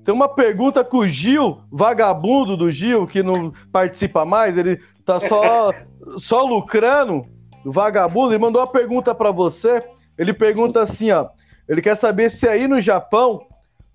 [0.05, 5.19] tem uma pergunta com o Gil, vagabundo do Gil, que não participa mais, ele tá
[5.19, 5.73] só,
[6.19, 7.27] só lucrando,
[7.64, 9.83] vagabundo, ele mandou uma pergunta para você.
[10.19, 11.29] Ele pergunta assim, ó.
[11.69, 13.47] Ele quer saber se aí no Japão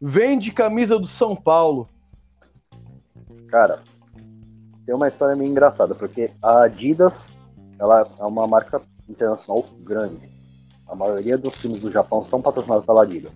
[0.01, 1.87] vende camisa do São Paulo.
[3.47, 3.79] Cara,
[4.85, 7.33] tem uma história meio engraçada, porque a Adidas
[7.79, 10.29] ela é uma marca internacional grande.
[10.87, 13.31] A maioria dos times do Japão são patrocinados pela Adidas.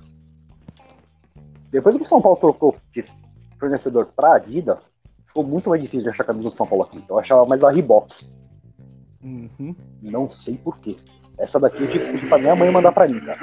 [1.72, 3.04] Depois que o São Paulo trocou de
[3.60, 4.78] fornecedor para Adidas,
[5.28, 6.98] ficou muito mais difícil de achar camisa do São Paulo aqui.
[6.98, 8.14] Então eu achava mais a Reebok.
[9.24, 9.76] Uhum.
[10.02, 10.98] Não sei porquê.
[11.38, 13.40] Essa daqui eu tive que pra minha mãe mandar pra mim, cara.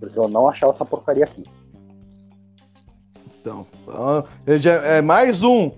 [0.00, 1.44] Porque eu não achava essa porcaria aqui.
[3.40, 4.24] Então, ah,
[4.58, 5.70] já é mais um,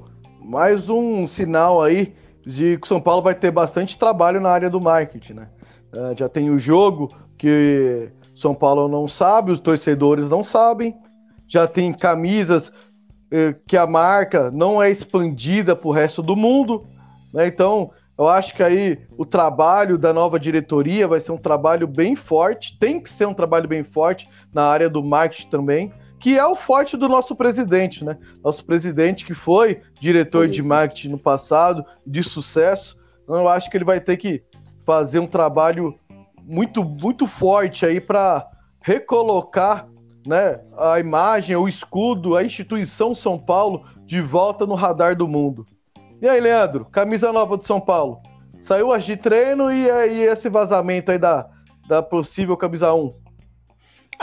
[0.44, 2.14] mais um sinal aí
[2.46, 5.48] de que o São Paulo vai ter bastante trabalho na área do marketing, né?
[5.92, 10.94] Ah, já tem o jogo que São Paulo não sabe, os torcedores não sabem.
[11.48, 12.70] Já tem camisas
[13.30, 16.86] eh, que a marca não é expandida para o resto do mundo,
[17.32, 17.46] né?
[17.46, 22.14] Então, eu acho que aí o trabalho da nova diretoria vai ser um trabalho bem
[22.14, 25.92] forte, tem que ser um trabalho bem forte na área do marketing também,
[26.24, 28.16] que é o forte do nosso presidente, né?
[28.42, 32.96] Nosso presidente que foi diretor de marketing no passado, de sucesso.
[33.22, 34.42] Então, eu acho que ele vai ter que
[34.86, 35.98] fazer um trabalho
[36.42, 38.48] muito, muito forte aí para
[38.80, 39.86] recolocar
[40.26, 45.66] né, a imagem, o escudo, a instituição São Paulo de volta no radar do mundo.
[46.22, 48.22] E aí, Leandro, camisa nova do São Paulo.
[48.62, 51.46] Saiu as de treino e aí esse vazamento aí da,
[51.86, 53.23] da possível camisa 1.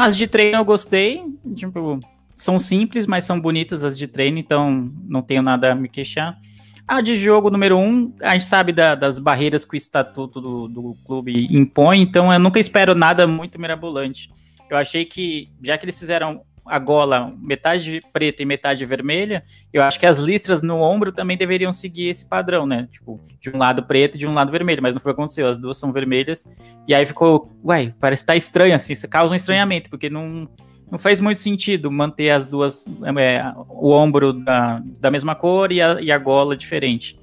[0.01, 1.23] As de treino eu gostei.
[1.55, 1.99] Tipo,
[2.35, 6.39] são simples, mas são bonitas as de treino, então não tenho nada a me queixar.
[6.87, 10.41] A de jogo número 1, um, a gente sabe da, das barreiras que o estatuto
[10.41, 14.31] do, do clube impõe, então eu nunca espero nada muito mirabolante.
[14.71, 19.83] Eu achei que, já que eles fizeram a gola metade preta e metade vermelha, eu
[19.83, 22.87] acho que as listras no ombro também deveriam seguir esse padrão, né?
[22.89, 25.19] Tipo, de um lado preto e de um lado vermelho, mas não foi o que
[25.19, 26.47] aconteceu, as duas são vermelhas,
[26.87, 30.49] e aí ficou, uai, parece que tá estranho assim, isso causa um estranhamento, porque não,
[30.89, 32.85] não faz muito sentido manter as duas,
[33.19, 37.19] é, o ombro da, da mesma cor e a, e a gola diferente.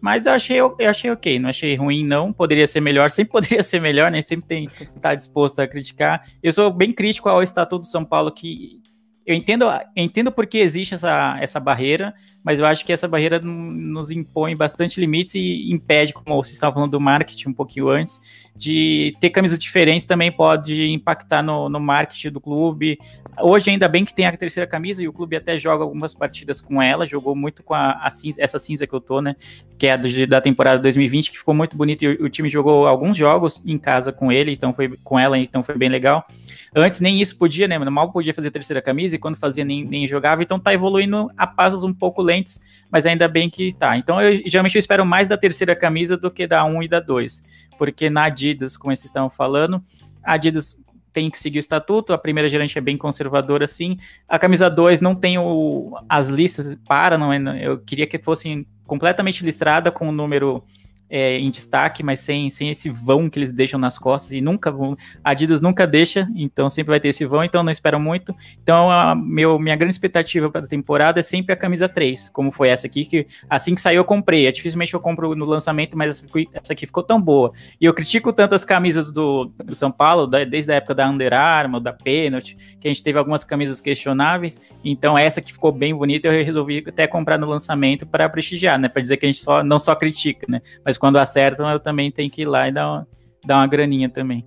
[0.00, 2.32] Mas eu achei, eu achei ok, não achei ruim, não.
[2.32, 4.22] Poderia ser melhor, sempre poderia ser melhor, né?
[4.22, 4.68] Sempre tem
[5.00, 6.24] tá disposto a criticar.
[6.40, 8.80] Eu sou bem crítico ao Estatuto de São Paulo, que
[9.28, 14.10] eu entendo, entendo porque existe essa, essa barreira, mas eu acho que essa barreira nos
[14.10, 18.18] impõe bastante limites e impede, como vocês estavam falando do marketing um pouquinho antes,
[18.56, 22.98] de ter camisas diferentes também pode impactar no, no marketing do clube.
[23.38, 26.62] Hoje, ainda bem que tem a terceira camisa e o clube até joga algumas partidas
[26.62, 29.36] com ela, jogou muito com a, a cinza, essa cinza que eu tô, né?
[29.76, 32.86] Que é a da temporada 2020, que ficou muito bonito e o, o time jogou
[32.86, 36.26] alguns jogos em casa com ele, então foi com ela, então foi bem legal.
[36.74, 37.78] Antes nem isso podia, né?
[37.78, 41.46] Mal podia fazer terceira camisa e quando fazia nem, nem jogava, então tá evoluindo a
[41.46, 43.96] passos um pouco lentos, mas ainda bem que tá.
[43.96, 47.00] Então eu geralmente eu espero mais da terceira camisa do que da 1 e da
[47.00, 47.42] 2,
[47.78, 49.82] porque na Adidas, como vocês estavam falando,
[50.22, 50.76] a Adidas
[51.12, 55.00] tem que seguir o estatuto, a primeira gerente é bem conservadora assim, a camisa 2
[55.00, 60.08] não tem o, as listas para, não é, eu queria que fossem completamente listrada com
[60.08, 60.62] o número
[61.10, 64.70] é, em destaque, mas sem, sem esse vão que eles deixam nas costas e nunca
[64.70, 64.96] vão.
[65.22, 68.34] A Adidas nunca deixa, então sempre vai ter esse vão, então não espero muito.
[68.62, 72.50] Então, a meu, minha grande expectativa para a temporada é sempre a camisa 3, como
[72.50, 74.46] foi essa aqui, que assim que saiu eu comprei.
[74.46, 77.52] É, dificilmente eu compro no lançamento, mas essa, aqui ficou tão boa.
[77.80, 81.34] E eu critico tantas camisas do, do São Paulo, da, desde a época da Under
[81.34, 84.60] Armour, da Penalty, que a gente teve algumas camisas questionáveis.
[84.84, 88.88] Então, essa que ficou bem bonita, eu resolvi até comprar no lançamento para prestigiar, né?
[88.88, 90.62] Para dizer que a gente só, não só critica, né?
[90.84, 93.08] Mas quando acertam, eu também tenho que ir lá e dar uma,
[93.44, 94.44] dar uma graninha também.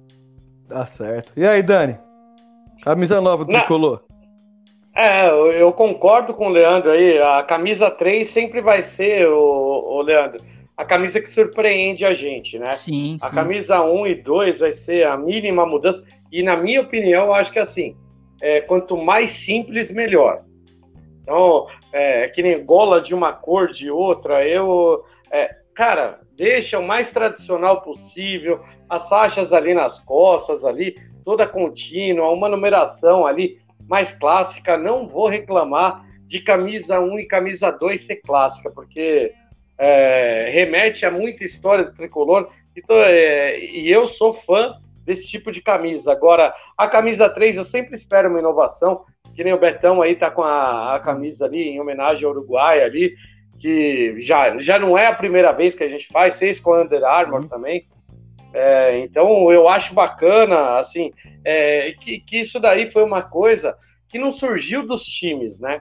[0.67, 1.33] Tá certo.
[1.35, 1.97] E aí, Dani?
[2.83, 4.03] Camisa nova do tricolor.
[4.95, 5.29] É,
[5.61, 7.17] eu concordo com o Leandro aí.
[7.19, 10.41] A camisa 3 sempre vai ser, o, o Leandro,
[10.75, 12.71] a camisa que surpreende a gente, né?
[12.71, 16.03] Sim, A camisa 1 e 2 vai ser a mínima mudança.
[16.31, 17.95] E, na minha opinião, eu acho que assim,
[18.41, 20.43] é, quanto mais simples, melhor.
[21.21, 25.03] Então, é, que nem gola de uma cor de outra, eu.
[25.29, 32.29] É, cara, deixa o mais tradicional possível, as faixas ali nas costas, ali, toda contínua,
[32.29, 34.77] uma numeração ali mais clássica.
[34.77, 39.33] Não vou reclamar de camisa 1 e camisa 2 ser clássica, porque
[39.77, 42.49] é, remete a muita história do tricolor.
[42.75, 46.11] Então, é, e eu sou fã desse tipo de camisa.
[46.11, 50.29] Agora, a camisa 3 eu sempre espero uma inovação, que nem o Betão aí tá
[50.29, 53.15] com a, a camisa ali em homenagem ao Uruguai ali
[53.61, 56.81] que já, já não é a primeira vez que a gente faz, fez com a
[56.81, 57.47] Under Armour Sim.
[57.47, 57.85] também.
[58.51, 61.11] É, então eu acho bacana, assim,
[61.45, 63.77] é, que, que isso daí foi uma coisa
[64.09, 65.79] que não surgiu dos times, né?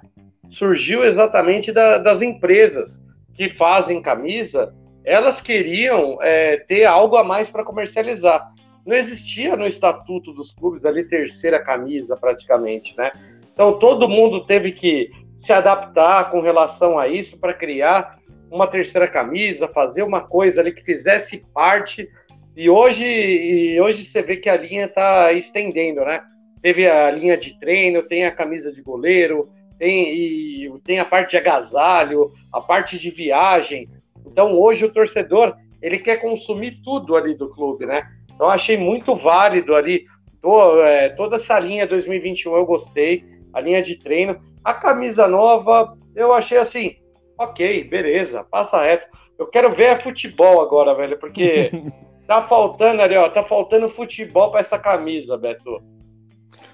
[0.51, 3.01] Surgiu exatamente da, das empresas
[3.35, 8.47] que fazem camisa, elas queriam é, ter algo a mais para comercializar.
[8.87, 13.11] Não existia no estatuto dos clubes ali terceira camisa praticamente, né?
[13.53, 15.11] Então todo mundo teve que
[15.41, 18.19] se adaptar com relação a isso para criar
[18.51, 22.09] uma terceira camisa, fazer uma coisa ali que fizesse parte.
[22.55, 26.23] E hoje, e hoje você vê que a linha está estendendo, né?
[26.61, 29.49] Teve a linha de treino, tem a camisa de goleiro,
[29.79, 33.89] tem, e, tem a parte de agasalho, a parte de viagem.
[34.27, 38.07] Então hoje o torcedor ele quer consumir tudo ali do clube, né?
[38.35, 40.05] Então achei muito válido ali
[40.43, 43.25] tô, é, toda essa linha 2021 eu gostei,
[43.55, 46.97] a linha de treino, a camisa nova eu achei assim,
[47.39, 49.09] ok, beleza, passa reto.
[49.39, 51.71] Eu quero ver é futebol agora, velho, porque
[52.27, 55.83] tá faltando ali, ó, tá faltando futebol para essa camisa, Beto.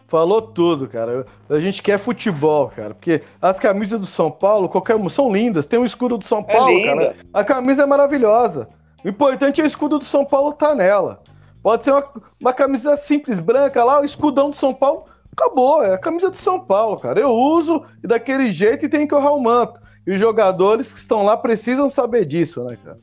[0.09, 1.27] Falou tudo, cara.
[1.51, 2.94] A gente quer futebol, cara.
[2.94, 5.66] Porque as camisas do São Paulo, qualquer uma, são lindas.
[5.66, 7.16] Tem o um escudo do São é Paulo, é cara.
[7.33, 8.68] A camisa é maravilhosa.
[9.05, 11.22] O importante é o escudo do São Paulo tá nela.
[11.61, 12.09] Pode ser uma,
[12.40, 15.07] uma camisa simples, branca lá, o escudão do São Paulo.
[15.38, 17.20] Acabou, é a camisa do São Paulo, cara.
[17.20, 19.79] Eu uso e daquele jeito e tem que honrar o manto.
[20.07, 22.99] E os jogadores que estão lá precisam saber disso, né, cara?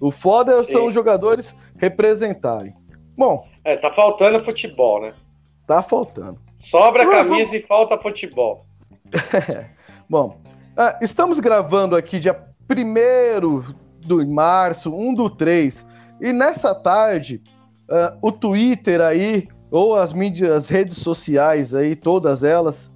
[0.00, 0.72] O foda Sim.
[0.72, 2.74] são os jogadores representarem.
[3.16, 3.46] Bom.
[3.64, 5.14] É, tá faltando futebol, né?
[5.66, 6.38] Tá faltando.
[6.58, 7.52] Sobra camisa vamos...
[7.52, 8.64] e falta futebol.
[10.08, 10.40] Bom,
[10.76, 13.62] ah, estamos gravando aqui dia 1
[14.00, 15.86] de março, 1 do 3.
[16.20, 17.42] E nessa tarde,
[17.90, 22.92] uh, o Twitter aí, ou as mídias, as redes sociais aí, todas elas,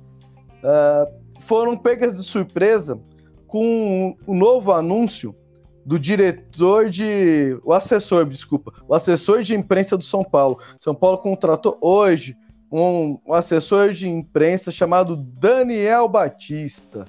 [0.62, 3.01] uh, foram pegas de surpresa
[3.49, 5.35] com o um novo anúncio
[5.85, 7.59] do diretor de.
[7.64, 8.73] O assessor, desculpa.
[8.87, 10.61] O assessor de imprensa do São Paulo.
[10.79, 12.37] São Paulo contratou hoje
[12.71, 17.07] um, um assessor de imprensa chamado Daniel Batista.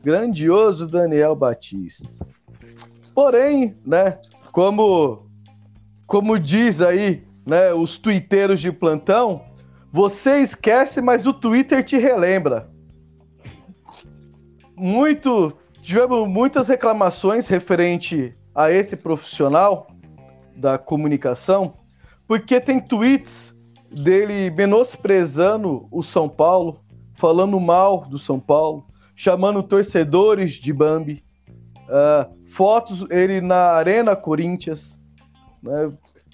[0.00, 2.08] Grandioso Daniel Batista.
[3.12, 4.16] Porém, né,
[4.52, 5.26] como,
[6.06, 9.42] como diz aí, né, os twitteiros de plantão,
[9.90, 12.68] você esquece, mas o Twitter te relembra.
[14.76, 19.90] Muito, tivemos muitas reclamações referente a esse profissional
[20.54, 21.72] da comunicação,
[22.26, 23.56] porque tem tweets
[23.90, 26.80] dele menosprezando o São Paulo,
[27.14, 31.24] falando mal do São Paulo, chamando torcedores de Bambi,
[31.88, 35.00] uh, fotos ele na Arena Corinthians,
[35.62, 35.90] né,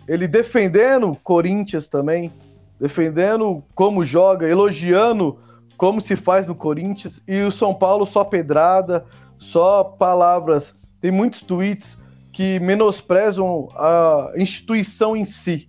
[0.07, 2.33] ele defendendo Corinthians também,
[2.81, 5.39] defendendo como joga, elogiando
[5.77, 9.05] como se faz no Corinthians, e o São Paulo só pedrada,
[9.39, 10.75] só palavras.
[11.01, 11.99] Tem muitos tweets
[12.33, 15.69] que menosprezam a instituição em si.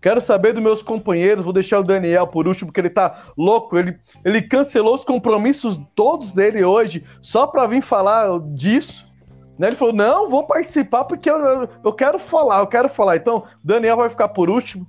[0.00, 3.78] Quero saber dos meus companheiros, vou deixar o Daniel por último, porque ele tá louco.
[3.78, 9.06] Ele, ele cancelou os compromissos todos dele hoje, só para vir falar disso.
[9.58, 9.68] Né?
[9.68, 13.16] Ele falou: não, vou participar porque eu, eu, quero falar, eu quero falar.
[13.16, 14.86] Então, Daniel vai ficar por último.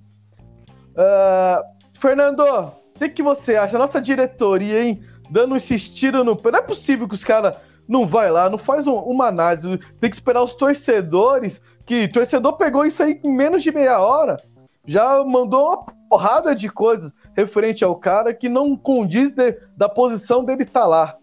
[0.92, 1.64] Uh,
[1.98, 3.78] Fernando, o que, que você acha?
[3.78, 5.04] Nossa diretoria, hein?
[5.30, 6.40] Dando esse tiro no.
[6.44, 7.56] Não é possível que os caras
[7.88, 9.78] não vai lá, não faz um, uma análise.
[10.00, 11.62] Tem que esperar os torcedores.
[11.86, 14.38] Que torcedor pegou isso aí em menos de meia hora
[14.86, 20.44] já mandou uma porrada de coisas referente ao cara que não condiz de, da posição
[20.44, 21.18] dele estar tá lá.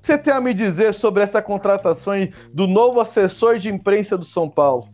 [0.00, 2.14] Você tem a me dizer sobre essa contratação
[2.52, 4.84] do novo assessor de imprensa do São Paulo?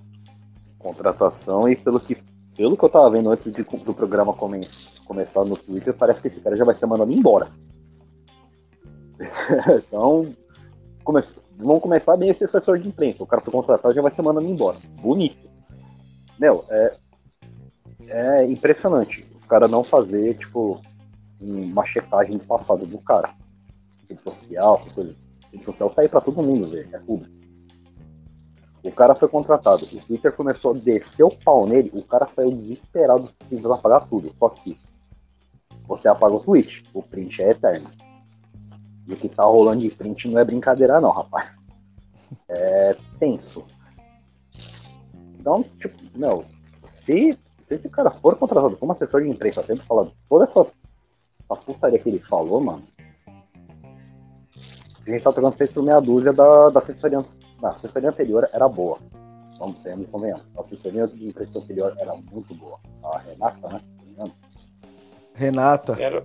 [0.78, 2.16] Contratação e pelo que,
[2.56, 4.60] pelo que eu tava vendo antes de, do programa come,
[5.04, 7.48] começar no Twitter, parece que esse cara já vai ser mandado embora.
[9.78, 10.34] então,
[11.04, 11.22] come,
[11.58, 13.22] vamos começar bem esse assessor de imprensa.
[13.22, 14.78] O cara foi contratado já vai ser mandado embora.
[15.00, 15.48] Bonito.
[16.38, 16.96] Meu, é,
[18.08, 20.80] é impressionante o cara não fazer, tipo,
[21.40, 23.30] uma checagem do passado do cara.
[24.08, 25.16] Rede social, coisa.
[25.52, 27.34] Rede social tá aí pra todo mundo ver, é público.
[28.82, 32.50] O cara foi contratado, o Twitter começou a descer o pau nele, o cara saiu
[32.50, 34.34] desesperado tentando apagar tudo.
[34.38, 34.78] Só que
[35.86, 37.90] você apaga o tweet, o print é eterno.
[39.06, 41.54] E o que tá rolando de print não é brincadeira não, rapaz.
[42.48, 43.64] É tenso.
[45.38, 46.44] Então, tipo, meu,
[47.04, 47.38] se
[47.68, 51.98] se esse cara for contratado como assessor de imprensa, sempre falando toda essa, essa putaria
[51.98, 52.82] que ele falou, mano,
[55.06, 57.24] a gente tá trocando seis por meia dúzia da, da assessoria.
[57.60, 58.98] Da assessoria anterior era boa.
[59.58, 60.44] Vamos ver, me convenhamos.
[60.56, 62.78] A assessoria de imprensa anterior era muito boa.
[63.04, 63.80] A Renata, né?
[65.34, 65.96] Renata.
[66.00, 66.24] Era...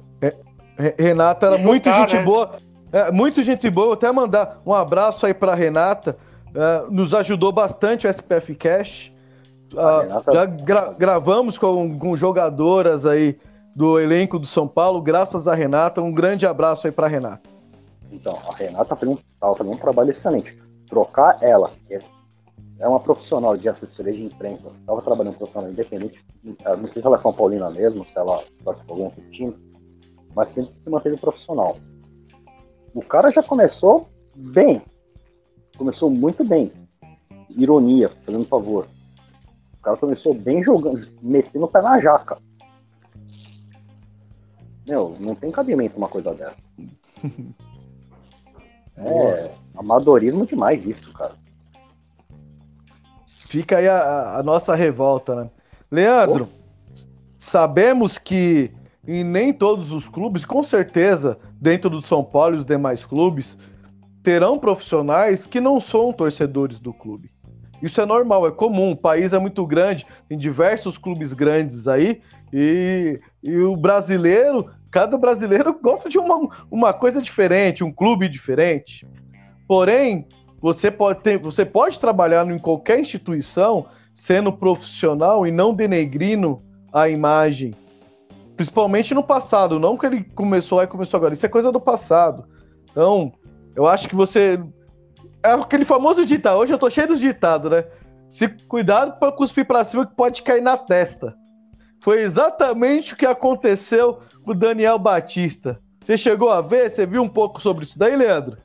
[0.98, 2.24] Renata era muito gente né?
[2.24, 2.58] boa.
[2.92, 3.88] É, muito gente boa.
[3.88, 6.18] Vou até mandar um abraço aí pra Renata.
[6.54, 9.12] É, nos ajudou bastante o SPF Cash.
[9.78, 13.38] Ah, já gra gravamos com, com jogadoras aí
[13.76, 16.02] do elenco do São Paulo, graças a Renata.
[16.02, 17.50] Um grande abraço aí para Renata.
[18.12, 20.58] Então, a Renata fez um, ela fazendo um trabalho excelente.
[20.88, 22.00] Trocar ela, que
[22.80, 27.18] é uma profissional de assessoria de imprensa, estava trabalhando profissional independente, não sei se ela
[27.18, 29.56] é São Paulina mesmo, se ela participou algum outro time,
[30.34, 31.78] mas sempre se manteve profissional.
[32.94, 34.82] O cara já começou bem,
[35.78, 36.72] começou muito bem.
[37.50, 38.88] Ironia, fazendo favor.
[39.78, 42.38] O cara começou bem jogando, metendo o pé na jaca.
[44.88, 46.56] Meu, não tem cabimento uma coisa dessa.
[49.00, 51.34] É amadorismo demais isso, cara.
[53.28, 55.50] Fica aí a, a nossa revolta, né?
[55.90, 56.48] Leandro,
[57.38, 58.72] sabemos que
[59.08, 63.58] em nem todos os clubes, com certeza, dentro do São Paulo e os demais clubes,
[64.22, 67.32] terão profissionais que não são torcedores do clube.
[67.82, 68.92] Isso é normal, é comum.
[68.92, 72.22] O país é muito grande, tem diversos clubes grandes aí,
[72.54, 79.08] e, e o brasileiro, cada brasileiro gosta de uma, uma coisa diferente, um clube diferente.
[79.68, 80.28] Porém,
[80.62, 86.62] você pode, ter, você pode trabalhar em qualquer instituição sendo profissional e não denegrindo
[86.92, 87.74] a imagem.
[88.56, 91.34] Principalmente no passado, não que ele começou aí começou agora.
[91.34, 92.46] Isso é coisa do passado.
[92.92, 93.32] Então,
[93.76, 94.60] eu acho que você
[95.44, 96.58] é aquele famoso ditado.
[96.58, 97.86] Hoje eu tô cheio dos ditados, né?
[98.30, 101.36] Se cuidado para cuspir para cima que pode cair na testa.
[102.00, 105.80] Foi exatamente o que aconteceu com o Daniel Batista.
[106.02, 106.90] Você chegou a ver?
[106.90, 108.58] Você viu um pouco sobre isso daí, Leandro?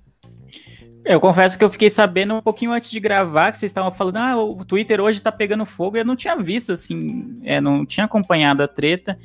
[1.05, 4.17] Eu confesso que eu fiquei sabendo um pouquinho antes de gravar que vocês estavam falando,
[4.17, 5.99] ah, o Twitter hoje tá pegando fogo.
[5.99, 9.19] Eu não tinha visto, assim, é, não tinha acompanhado a treta.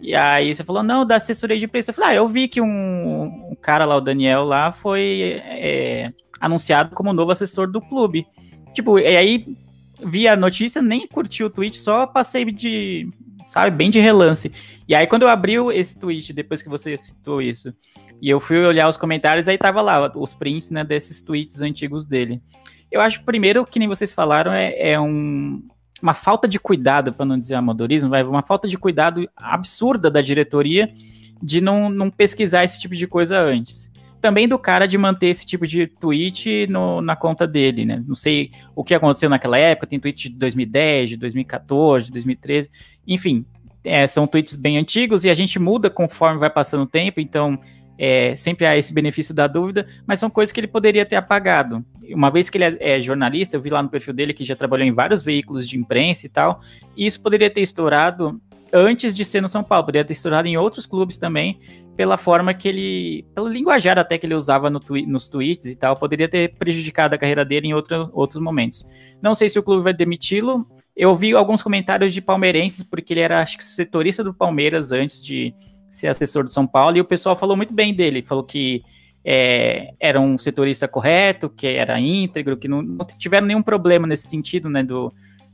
[0.00, 1.90] E aí você falou, não, da assessoria de imprensa.
[1.90, 6.12] Eu falei, ah, eu vi que um, um cara lá, o Daniel lá, foi é,
[6.38, 8.26] anunciado como novo assessor do clube.
[8.72, 9.46] Tipo, e aí
[10.04, 13.08] vi a notícia, nem curti o tweet, só passei de,
[13.46, 14.52] sabe, bem de relance.
[14.88, 17.74] E aí quando eu abri esse tweet, depois que você citou isso,
[18.20, 22.04] e eu fui olhar os comentários, aí tava lá os prints, né, desses tweets antigos
[22.04, 22.40] dele.
[22.90, 25.62] Eu acho, primeiro, que nem vocês falaram, é, é um,
[26.00, 30.20] uma falta de cuidado, para não dizer amadorismo, vai uma falta de cuidado absurda da
[30.20, 30.92] diretoria
[31.42, 33.92] de não, não pesquisar esse tipo de coisa antes
[34.24, 38.02] também do cara de manter esse tipo de tweet no, na conta dele, né?
[38.08, 42.70] Não sei o que aconteceu naquela época, tem tweet de 2010, de 2014, de 2013,
[43.06, 43.44] enfim,
[43.84, 47.58] é, são tweets bem antigos e a gente muda conforme vai passando o tempo, então
[47.98, 51.84] é, sempre há esse benefício da dúvida, mas são coisas que ele poderia ter apagado.
[52.10, 54.56] Uma vez que ele é, é, jornalista, eu vi lá no perfil dele que já
[54.56, 56.60] trabalhou em vários veículos de imprensa e tal,
[56.96, 58.40] e isso poderia ter estourado
[58.72, 61.60] antes de ser no São Paulo, poderia ter estourado em outros clubes também,
[61.96, 65.76] pela forma que ele, pelo linguajar até que ele usava no twi nos tweets e
[65.76, 68.84] tal, poderia ter prejudicado a carreira dele em outro, outros momentos.
[69.22, 70.66] Não sei se o clube vai demiti-lo.
[70.96, 75.22] Eu vi alguns comentários de palmeirenses, porque ele era, acho que, setorista do Palmeiras antes
[75.22, 75.54] de
[75.90, 78.82] ser assessor do São Paulo, e o pessoal falou muito bem dele, falou que
[79.24, 84.28] é, era um setorista correto, que era íntegro, que não, não tiveram nenhum problema nesse
[84.28, 85.12] sentido, né, do,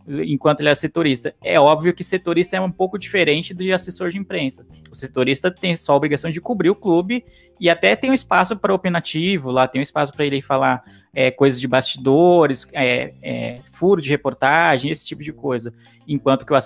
[0.08, 1.34] enquanto ele é setorista.
[1.42, 4.66] É óbvio que setorista é um pouco diferente do de assessor de imprensa.
[4.90, 7.24] O setorista tem só a obrigação de cobrir o clube
[7.58, 10.82] e até tem um espaço para opinativo, lá tem um espaço para ele falar
[11.12, 15.74] é, coisas de bastidores, é, é, furo de reportagem, esse tipo de coisa.
[16.06, 16.56] Enquanto que o,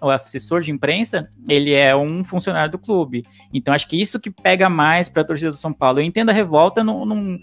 [0.00, 3.24] o assessor de imprensa, ele é um funcionário do clube.
[3.52, 6.00] Então acho que isso que pega mais para a torcida do São Paulo.
[6.00, 7.38] Eu entendo a revolta num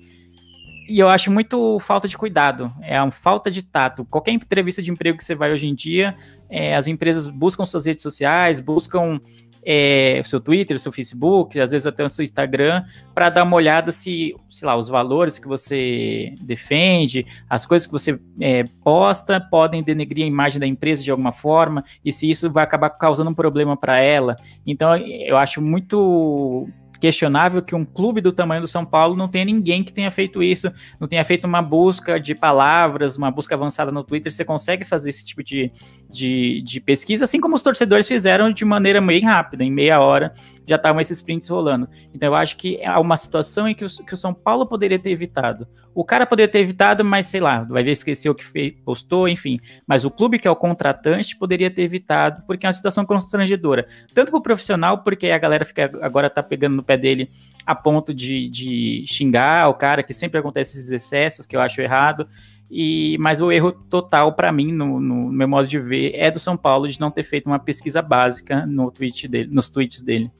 [0.89, 4.03] e eu acho muito falta de cuidado, é uma falta de tato.
[4.05, 6.15] Qualquer entrevista de emprego que você vai hoje em dia,
[6.49, 9.21] é, as empresas buscam suas redes sociais, buscam
[9.63, 12.83] é, seu Twitter, seu Facebook, às vezes até o seu Instagram,
[13.13, 17.91] para dar uma olhada se, sei lá, os valores que você defende, as coisas que
[17.91, 22.49] você é, posta podem denegrir a imagem da empresa de alguma forma, e se isso
[22.49, 24.35] vai acabar causando um problema para ela.
[24.65, 26.67] Então, eu acho muito
[26.99, 30.43] questionável que um clube do tamanho do São Paulo não tenha ninguém que tenha feito
[30.43, 34.31] isso, não tenha feito uma busca de palavras, uma busca avançada no Twitter.
[34.31, 35.71] Você consegue fazer esse tipo de,
[36.09, 40.33] de, de pesquisa, assim como os torcedores fizeram de maneira bem rápida, em meia hora
[40.69, 41.89] já estavam esses prints rolando.
[42.13, 44.99] Então eu acho que há uma situação em que o, que o São Paulo poderia
[44.99, 45.67] ter evitado.
[45.95, 49.27] O cara poderia ter evitado, mas sei lá, vai ver esqueceu o que fez, postou,
[49.27, 49.59] enfim.
[49.87, 53.87] Mas o clube que é o contratante poderia ter evitado, porque é uma situação constrangedora.
[54.13, 57.29] Tanto para o profissional, porque a galera fica agora tá pegando no pé dele
[57.65, 61.79] a ponto de, de xingar o cara, que sempre acontece esses excessos, que eu acho
[61.81, 62.27] errado.
[62.71, 66.39] E, mas o erro total para mim, no, no, meu modo de ver, é do
[66.39, 70.31] São Paulo de não ter feito uma pesquisa básica no tweet dele, nos tweets dele.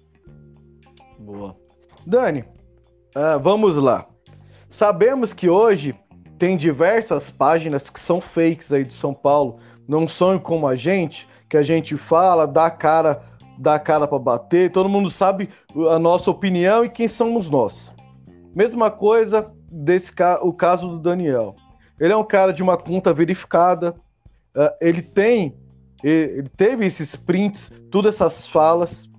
[1.20, 1.56] Boa.
[2.06, 2.42] Dani,
[3.16, 4.08] uh, vamos lá.
[4.68, 5.96] Sabemos que hoje
[6.40, 11.28] tem diversas páginas que são fakes aí de São Paulo, não são como a gente,
[11.48, 13.24] que a gente fala, dá cara,
[13.60, 15.50] dá cara para bater, todo mundo sabe
[15.92, 17.94] a nossa opinião e quem somos nós.
[18.56, 21.56] Mesma coisa desse o caso do Daniel.
[22.00, 23.94] Ele é um cara de uma conta verificada,
[24.56, 25.56] uh, ele tem
[26.02, 29.10] ele teve esses prints, todas essas falas.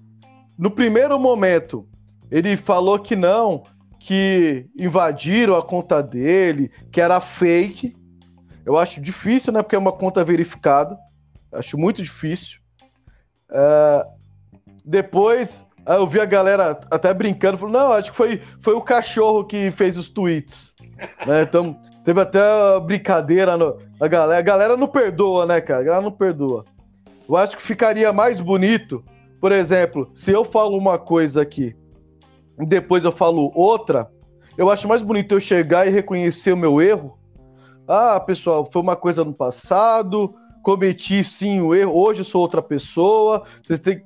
[0.57, 1.87] No primeiro momento,
[2.31, 3.63] ele falou que não,
[3.99, 7.95] que invadiram a conta dele, que era fake.
[8.65, 9.63] Eu acho difícil, né?
[9.63, 10.99] Porque é uma conta verificada.
[11.53, 12.61] Acho muito difícil.
[13.51, 14.20] Uh,
[14.85, 19.45] depois eu vi a galera até brincando, falou, não, acho que foi, foi o cachorro
[19.45, 20.75] que fez os tweets.
[21.27, 21.43] né?
[21.43, 22.41] Então, Teve até
[22.81, 24.39] brincadeira no, a galera.
[24.39, 25.81] A galera não perdoa, né, cara?
[25.81, 26.65] A galera não perdoa.
[27.29, 29.05] Eu acho que ficaria mais bonito,
[29.41, 31.77] por exemplo, se eu falo uma coisa aqui
[32.61, 34.11] e depois eu falo outra,
[34.59, 37.17] eu acho mais bonito eu chegar e reconhecer o meu erro.
[37.87, 43.45] Ah, pessoal, foi uma coisa no passado, cometi sim o erro, hoje sou outra pessoa.
[43.63, 44.03] Vocês têm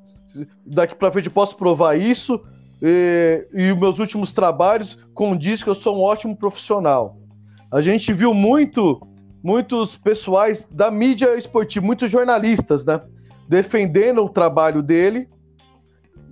[0.65, 2.41] daqui para frente posso provar isso.
[2.83, 7.17] E, e meus últimos trabalhos condiz que eu sou um ótimo profissional.
[7.73, 9.01] A gente viu muito,
[9.43, 13.01] muitos pessoais da mídia esportiva, muitos jornalistas, né,
[13.49, 15.29] defendendo o trabalho dele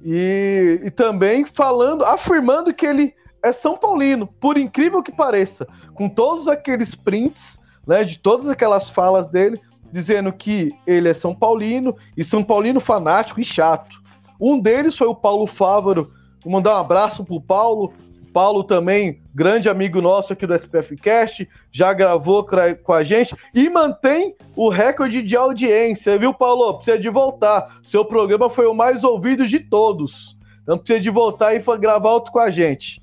[0.05, 6.09] e, e também falando, afirmando que ele é São Paulino, por incrível que pareça, com
[6.09, 9.61] todos aqueles prints, né, de todas aquelas falas dele,
[9.93, 14.03] dizendo que ele é São Paulino e São Paulino fanático e chato.
[14.41, 16.11] Um deles foi o Paulo Fávaro.
[16.43, 17.93] Vou mandar um abraço pro Paulo.
[18.33, 22.47] Paulo também, grande amigo nosso aqui do SPF Cast, já gravou
[22.83, 26.73] com a gente e mantém o recorde de audiência, viu, Paulo?
[26.75, 27.79] Precisa de voltar.
[27.85, 30.35] Seu programa foi o mais ouvido de todos.
[30.63, 33.03] Então precisa de voltar e gravar outro com a gente.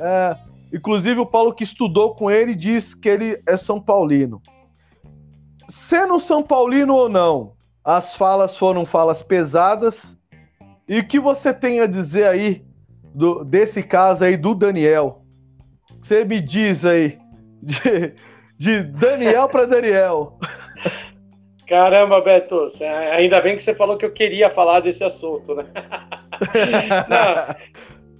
[0.00, 0.36] É,
[0.74, 4.42] inclusive, o Paulo que estudou com ele diz que ele é São Paulino
[5.68, 7.52] sendo São Paulino ou não,
[7.84, 10.16] as falas foram falas pesadas.
[10.88, 12.64] E o que você tem a dizer aí
[13.14, 15.22] do, desse caso aí do Daniel?
[16.02, 17.18] Você me diz aí
[17.62, 18.14] de,
[18.58, 20.38] de Daniel para Daniel.
[21.66, 22.70] Caramba, Beto,
[23.12, 25.66] ainda bem que você falou que eu queria falar desse assunto, né?
[27.08, 27.56] Não,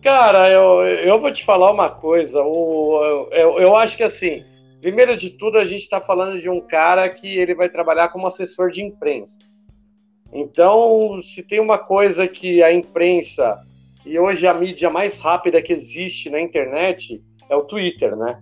[0.03, 2.43] cara, eu, eu vou te falar uma coisa.
[2.43, 4.45] O, eu, eu acho que assim,
[4.81, 8.27] Primeiro de tudo, a gente está falando de um cara que ele vai trabalhar como
[8.27, 9.39] assessor de imprensa.
[10.33, 13.57] Então, se tem uma coisa que a imprensa
[14.05, 18.41] e hoje a mídia mais rápida que existe na internet é o Twitter, né?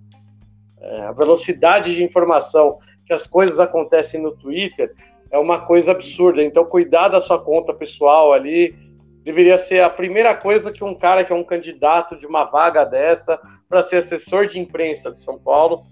[0.80, 4.94] É, a velocidade de informação que as coisas acontecem no Twitter
[5.30, 6.42] é uma coisa absurda.
[6.42, 8.74] Então, cuidar da sua conta pessoal ali
[9.22, 12.84] deveria ser a primeira coisa que um cara que é um candidato de uma vaga
[12.84, 15.86] dessa para ser assessor de imprensa de São Paulo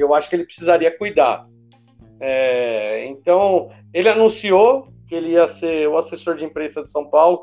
[0.00, 1.46] eu acho que ele precisaria cuidar.
[2.20, 7.40] É, então, ele anunciou que ele ia ser o assessor de imprensa de São Paulo.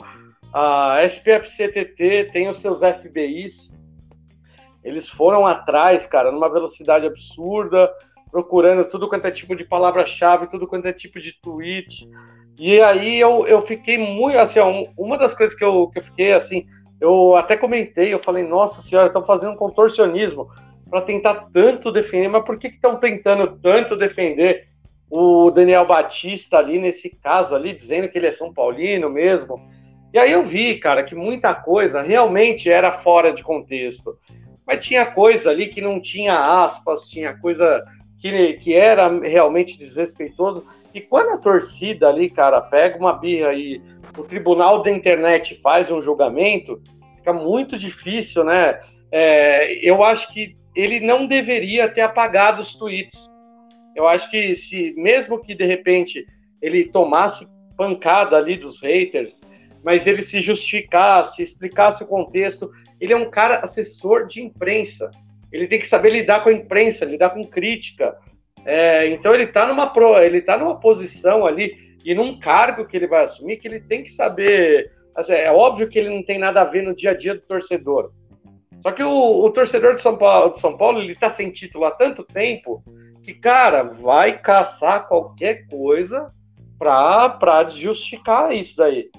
[0.53, 3.73] A SPFCTT tem os seus FBIs.
[4.83, 7.91] Eles foram atrás, cara, numa velocidade absurda,
[8.31, 12.09] procurando tudo quanto é tipo de palavra-chave, tudo quanto é tipo de tweet.
[12.59, 14.59] E aí eu, eu fiquei muito, assim,
[14.97, 16.65] uma das coisas que eu, que eu fiquei, assim,
[16.99, 20.47] eu até comentei, eu falei, nossa senhora, estão fazendo um contorcionismo
[20.91, 24.67] para tentar tanto defender, mas por que estão tentando tanto defender
[25.09, 29.57] o Daniel Batista ali nesse caso ali, dizendo que ele é São Paulino mesmo?
[30.13, 34.17] E aí eu vi, cara, que muita coisa realmente era fora de contexto.
[34.67, 37.81] Mas tinha coisa ali que não tinha aspas, tinha coisa
[38.19, 40.65] que, que era realmente desrespeitoso.
[40.93, 43.81] E quando a torcida ali, cara, pega uma birra e
[44.17, 46.81] o tribunal da internet faz um julgamento,
[47.15, 48.81] fica muito difícil, né?
[49.09, 53.29] É, eu acho que ele não deveria ter apagado os tweets.
[53.95, 56.25] Eu acho que se, mesmo que de repente
[56.61, 57.45] ele tomasse
[57.75, 59.41] pancada ali dos haters,
[59.83, 65.09] mas ele se justificasse, explicasse o contexto, ele é um cara assessor de imprensa.
[65.51, 68.15] Ele tem que saber lidar com a imprensa, lidar com crítica.
[68.63, 72.95] É, então ele está numa pro, ele tá numa posição ali e num cargo que
[72.95, 74.91] ele vai assumir que ele tem que saber.
[75.15, 77.41] Assim, é óbvio que ele não tem nada a ver no dia a dia do
[77.41, 78.11] torcedor,
[78.81, 81.85] só que o, o torcedor de São Paulo, de São Paulo, ele tá sem título
[81.85, 82.83] há tanto tempo
[83.23, 86.31] que, cara, vai caçar qualquer coisa
[86.79, 89.11] para justificar isso daí.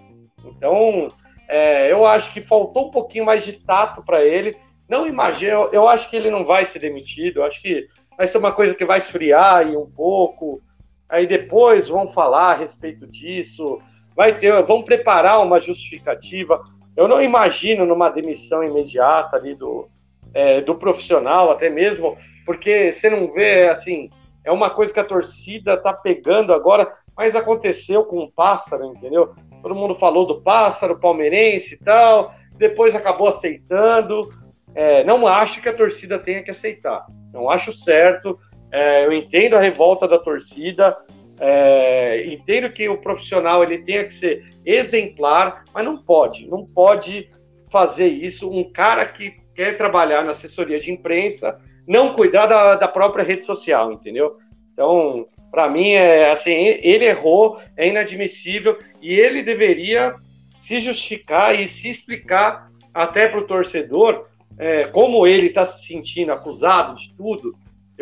[0.45, 1.09] Então,
[1.49, 4.57] é, eu acho que faltou um pouquinho mais de tato para ele.
[4.89, 7.39] Não imagino, eu, eu, acho que ele não vai ser demitido.
[7.39, 7.87] Eu acho que
[8.17, 10.61] vai ser uma coisa que vai esfriar aí um pouco.
[11.09, 13.79] Aí depois vão falar a respeito disso.
[14.17, 16.65] Vai ter, vão preparar uma justificativa.
[16.97, 19.89] Eu não imagino numa demissão imediata ali do,
[20.35, 24.11] é, do profissional, até mesmo, porque você não vê, assim,
[24.45, 29.35] é uma coisa que a torcida tá pegando agora, mas aconteceu com o Pássaro, entendeu?
[29.63, 34.29] Todo mundo falou do Pássaro, palmeirense e tal, depois acabou aceitando.
[34.75, 38.39] É, não acho que a torcida tenha que aceitar, não acho certo.
[38.71, 40.97] É, eu entendo a revolta da torcida,
[41.45, 47.29] é, entendo que o profissional ele tenha que ser exemplar, mas não pode, não pode
[47.69, 48.49] fazer isso.
[48.49, 53.45] Um cara que quer trabalhar na assessoria de imprensa, não cuidar da, da própria rede
[53.45, 54.37] social, entendeu?
[54.73, 60.15] Então, para mim, é assim, ele errou, é inadmissível e ele deveria
[60.61, 66.31] se justificar e se explicar até para o torcedor é, como ele está se sentindo
[66.31, 67.53] acusado de tudo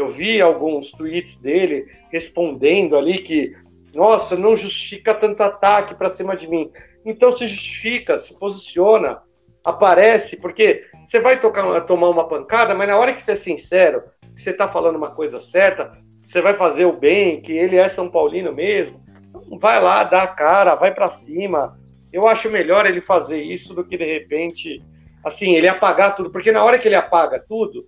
[0.01, 3.55] Eu vi alguns tweets dele respondendo ali que,
[3.95, 6.71] nossa, não justifica tanto ataque para cima de mim.
[7.05, 9.21] Então se justifica, se posiciona,
[9.63, 14.03] aparece, porque você vai tocar, tomar uma pancada, mas na hora que você é sincero,
[14.35, 15.93] que você está falando uma coisa certa,
[16.25, 20.23] você vai fazer o bem, que ele é São Paulino mesmo, então vai lá, dá
[20.23, 21.79] a cara, vai para cima.
[22.11, 24.83] Eu acho melhor ele fazer isso do que de repente,
[25.23, 27.85] assim, ele apagar tudo, porque na hora que ele apaga tudo,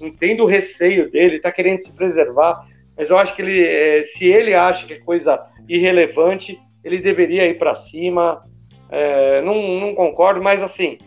[0.00, 2.66] entendo o receio dele, tá querendo se preservar,
[2.96, 7.46] mas eu acho que ele, é, se ele acha que é coisa irrelevante, ele deveria
[7.46, 8.44] ir para cima.
[8.90, 10.98] É, não, não concordo, mas assim,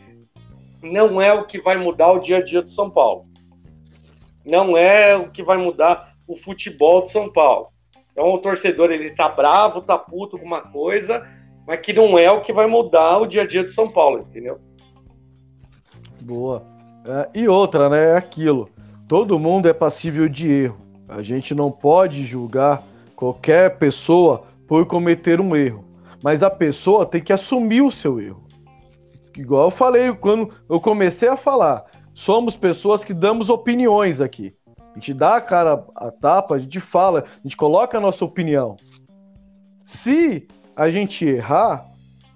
[0.81, 3.25] não é o que vai mudar o dia a dia do São Paulo.
[4.45, 7.69] Não é o que vai mudar o futebol do São Paulo.
[8.11, 11.25] Então o torcedor ele tá bravo, tá puto com uma coisa,
[11.65, 14.25] mas que não é o que vai mudar o dia a dia do São Paulo,
[14.29, 14.59] entendeu?
[16.21, 16.65] Boa.
[17.05, 18.13] É, e outra, né?
[18.13, 18.69] É aquilo.
[19.07, 20.77] Todo mundo é passível de erro.
[21.07, 22.83] A gente não pode julgar
[23.15, 25.85] qualquer pessoa por cometer um erro.
[26.21, 28.43] Mas a pessoa tem que assumir o seu erro.
[29.37, 31.85] Igual eu falei quando eu comecei a falar.
[32.13, 34.53] Somos pessoas que damos opiniões aqui.
[34.77, 38.25] A gente dá a cara a tapa, a gente fala, a gente coloca a nossa
[38.25, 38.75] opinião.
[39.85, 41.85] Se a gente errar,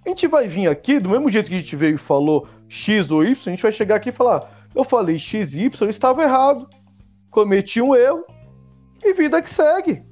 [0.05, 3.11] a gente vai vir aqui, do mesmo jeito que a gente veio e falou X
[3.11, 6.23] ou Y, a gente vai chegar aqui e falar: eu falei X Y, eu estava
[6.23, 6.67] errado,
[7.29, 8.25] cometi um erro
[9.03, 10.03] e vida que segue.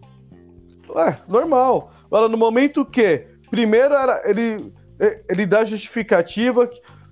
[0.89, 1.91] Ué, normal.
[2.05, 4.73] Agora, no momento que, primeiro era ele,
[5.29, 6.69] ele dá justificativa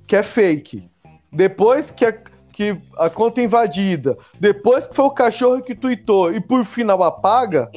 [0.07, 0.89] que é fake,
[1.31, 2.23] depois que é
[2.57, 7.03] que a conta é invadida, depois que foi o cachorro que tuitou e por final
[7.03, 7.69] apaga,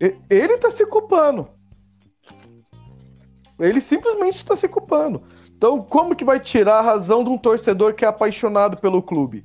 [0.00, 1.50] ele está se culpando.
[3.58, 5.22] Ele simplesmente está se culpando.
[5.58, 9.44] Então, como que vai tirar a razão de um torcedor que é apaixonado pelo clube?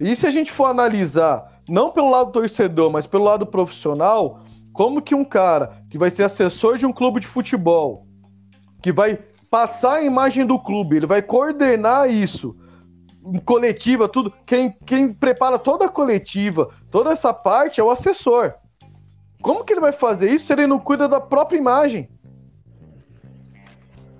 [0.00, 4.40] E se a gente for analisar, não pelo lado torcedor, mas pelo lado profissional,
[4.72, 8.08] como que um cara que vai ser assessor de um clube de futebol,
[8.82, 12.56] que vai passar a imagem do clube, ele vai coordenar isso,
[13.44, 14.32] coletiva, tudo.
[14.44, 18.52] Quem, quem prepara toda a coletiva, toda essa parte é o assessor.
[19.40, 22.10] Como que ele vai fazer isso se ele não cuida da própria imagem?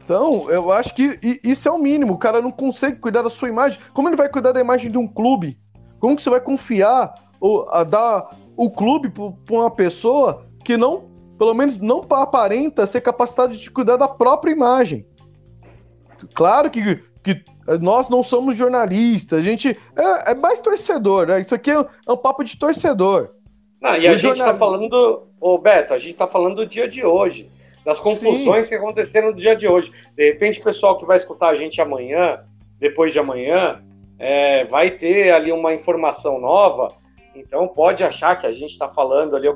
[0.07, 2.15] Então, eu acho que isso é o mínimo.
[2.15, 3.81] O cara não consegue cuidar da sua imagem.
[3.93, 5.59] Como ele vai cuidar da imagem de um clube?
[5.99, 11.07] Como que você vai confiar ou a dar o clube para uma pessoa que não,
[11.37, 15.05] pelo menos não aparenta ser capacitada de cuidar da própria imagem?
[16.35, 17.45] Claro que, que
[17.81, 21.41] nós não somos jornalistas, a gente é, é mais torcedor, né?
[21.41, 23.31] Isso aqui é, é um papo de torcedor.
[23.83, 27.05] Não, e a gente está falando, ô Beto, a gente está falando do dia de
[27.05, 27.51] hoje,
[27.87, 28.71] das confusões Sim.
[28.71, 29.93] que aconteceram no dia de hoje.
[30.17, 32.41] De repente, o pessoal que vai escutar a gente amanhã,
[32.81, 33.81] depois de amanhã,
[34.19, 36.89] é, vai ter ali uma informação nova,
[37.33, 39.47] então pode achar que a gente está falando ali.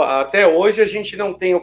[0.00, 1.60] Até hoje a gente não tem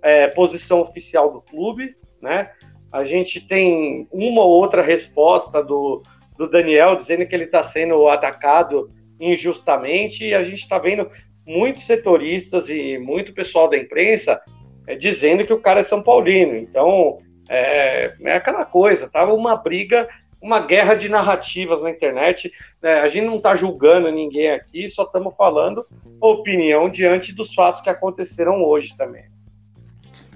[0.00, 1.92] é, posição oficial do clube,
[2.22, 2.52] né?
[2.92, 6.04] A gente tem uma ou outra resposta do,
[6.36, 11.10] do Daniel dizendo que ele está sendo atacado injustamente, e a gente está vendo
[11.44, 14.40] muitos setoristas e muito pessoal da imprensa
[14.88, 16.56] é, dizendo que o cara é São Paulino.
[16.56, 17.18] Então,
[17.48, 20.08] é, é aquela coisa, tava uma briga,
[20.40, 22.50] uma guerra de narrativas na internet.
[22.82, 23.00] Né?
[23.00, 25.86] A gente não está julgando ninguém aqui, só estamos falando
[26.20, 29.24] opinião diante dos fatos que aconteceram hoje também.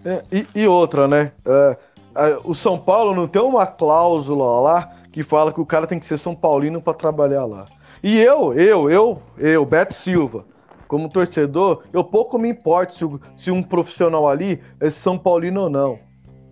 [0.05, 1.33] É, e, e, outra, né?
[1.47, 5.99] É, o São Paulo não tem uma cláusula lá que fala que o cara tem
[5.99, 7.67] que ser São Paulino para trabalhar lá.
[8.03, 10.45] E eu, eu, eu, eu, Beto Silva,
[10.93, 15.71] como torcedor, eu pouco me importo se, se um profissional ali é São Paulino ou
[15.71, 15.99] não.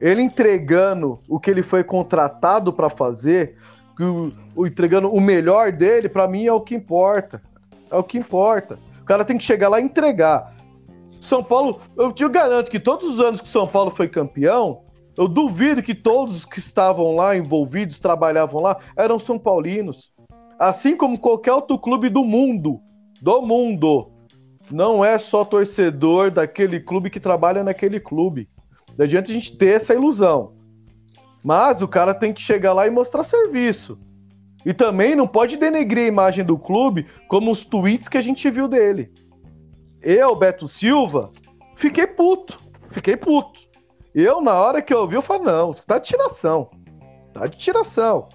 [0.00, 3.58] Ele entregando o que ele foi contratado para fazer,
[4.00, 7.42] o, o, entregando o melhor dele, para mim é o que importa.
[7.90, 8.78] É o que importa.
[9.02, 10.56] O cara tem que chegar lá e entregar.
[11.20, 14.84] São Paulo, eu te garanto que todos os anos que São Paulo foi campeão,
[15.18, 20.10] eu duvido que todos que estavam lá envolvidos, trabalhavam lá, eram São Paulinos.
[20.58, 22.80] Assim como qualquer outro clube do mundo.
[23.20, 24.18] Do mundo.
[24.70, 28.48] Não é só torcedor daquele clube que trabalha naquele clube.
[28.96, 30.52] Não adianta a gente ter essa ilusão.
[31.42, 33.98] Mas o cara tem que chegar lá e mostrar serviço.
[34.64, 38.50] E também não pode denegrir a imagem do clube como os tweets que a gente
[38.50, 39.10] viu dele.
[40.02, 41.30] Eu, Beto Silva,
[41.76, 42.60] fiquei puto.
[42.90, 43.58] Fiquei puto.
[44.14, 46.70] Eu, na hora que eu ouvi, eu falei, não, tá de tiração.
[47.32, 48.28] Tá de tiração.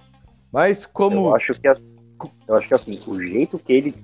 [0.52, 1.28] Mas como.
[1.28, 3.94] Eu acho que, eu acho que assim, o jeito que ele,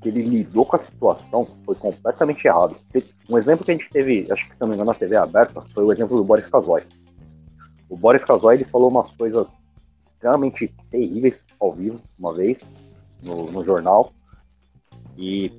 [0.00, 2.76] que ele lidou com a situação foi completamente errado.
[3.28, 5.60] Um exemplo que a gente teve, acho que se não me engano, na TV aberta,
[5.74, 6.82] foi o exemplo do Boris Casoy.
[7.88, 9.46] O Boris Casoy ele falou umas coisas
[10.12, 12.58] extremamente terríveis ao vivo, uma vez,
[13.22, 14.12] no, no jornal.
[15.16, 15.50] E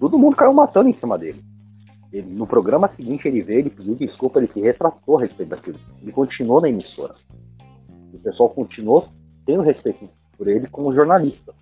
[0.00, 1.42] todo mundo caiu matando em cima dele.
[2.12, 5.78] Ele, no programa seguinte ele veio, ele pediu desculpa, ele se retratou a respeito daquilo.
[6.02, 7.14] Ele continuou na emissora.
[8.12, 9.06] O pessoal continuou
[9.46, 11.54] tendo respeito por ele como jornalista.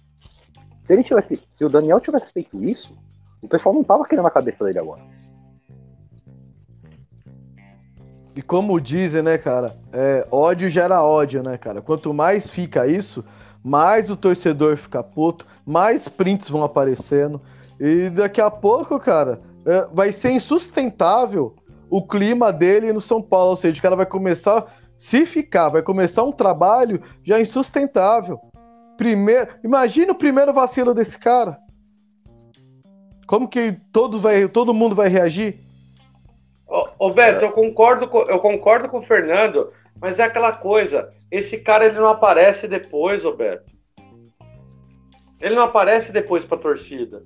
[0.90, 2.98] Se ele tivesse, se o Daniel tivesse feito isso,
[3.40, 5.00] o pessoal não tava querendo a cabeça dele agora.
[8.34, 11.80] E como dizem, né, cara, é, ódio gera ódio, né, cara?
[11.80, 13.24] Quanto mais fica isso,
[13.62, 17.40] mais o torcedor fica puto, mais prints vão aparecendo.
[17.78, 21.54] E daqui a pouco, cara, é, vai ser insustentável
[21.88, 23.50] o clima dele no São Paulo.
[23.50, 24.66] Ou seja, o cara vai começar,
[24.96, 28.40] se ficar, vai começar um trabalho já insustentável.
[29.00, 31.56] Primeiro, imagina o primeiro vacilo desse cara.
[33.26, 35.56] Como que todo, vai, todo mundo vai reagir?
[36.68, 41.10] Ô, ô Beto, eu concordo, com, eu concordo com o Fernando, mas é aquela coisa,
[41.30, 43.72] esse cara ele não aparece depois, Roberto.
[45.40, 47.24] Ele não aparece depois pra torcida.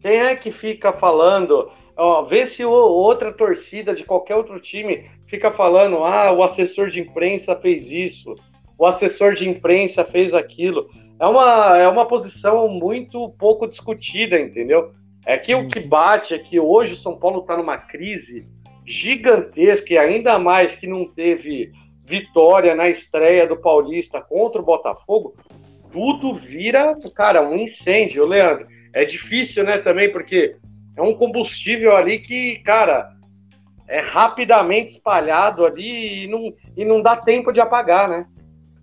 [0.00, 1.70] Quem é que fica falando?
[1.96, 6.98] Ó, vê se outra torcida de qualquer outro time fica falando: ah, o assessor de
[6.98, 8.34] imprensa fez isso,
[8.82, 10.90] o assessor de imprensa fez aquilo.
[11.20, 14.92] É uma, é uma posição muito pouco discutida, entendeu?
[15.24, 18.42] É que o que bate é que hoje o São Paulo está numa crise
[18.84, 21.70] gigantesca e ainda mais que não teve
[22.04, 25.36] vitória na estreia do Paulista contra o Botafogo,
[25.92, 28.66] tudo vira, cara, um incêndio, Leandro.
[28.92, 30.56] É difícil, né, também, porque
[30.96, 33.12] é um combustível ali que, cara,
[33.86, 38.26] é rapidamente espalhado ali e não, e não dá tempo de apagar, né?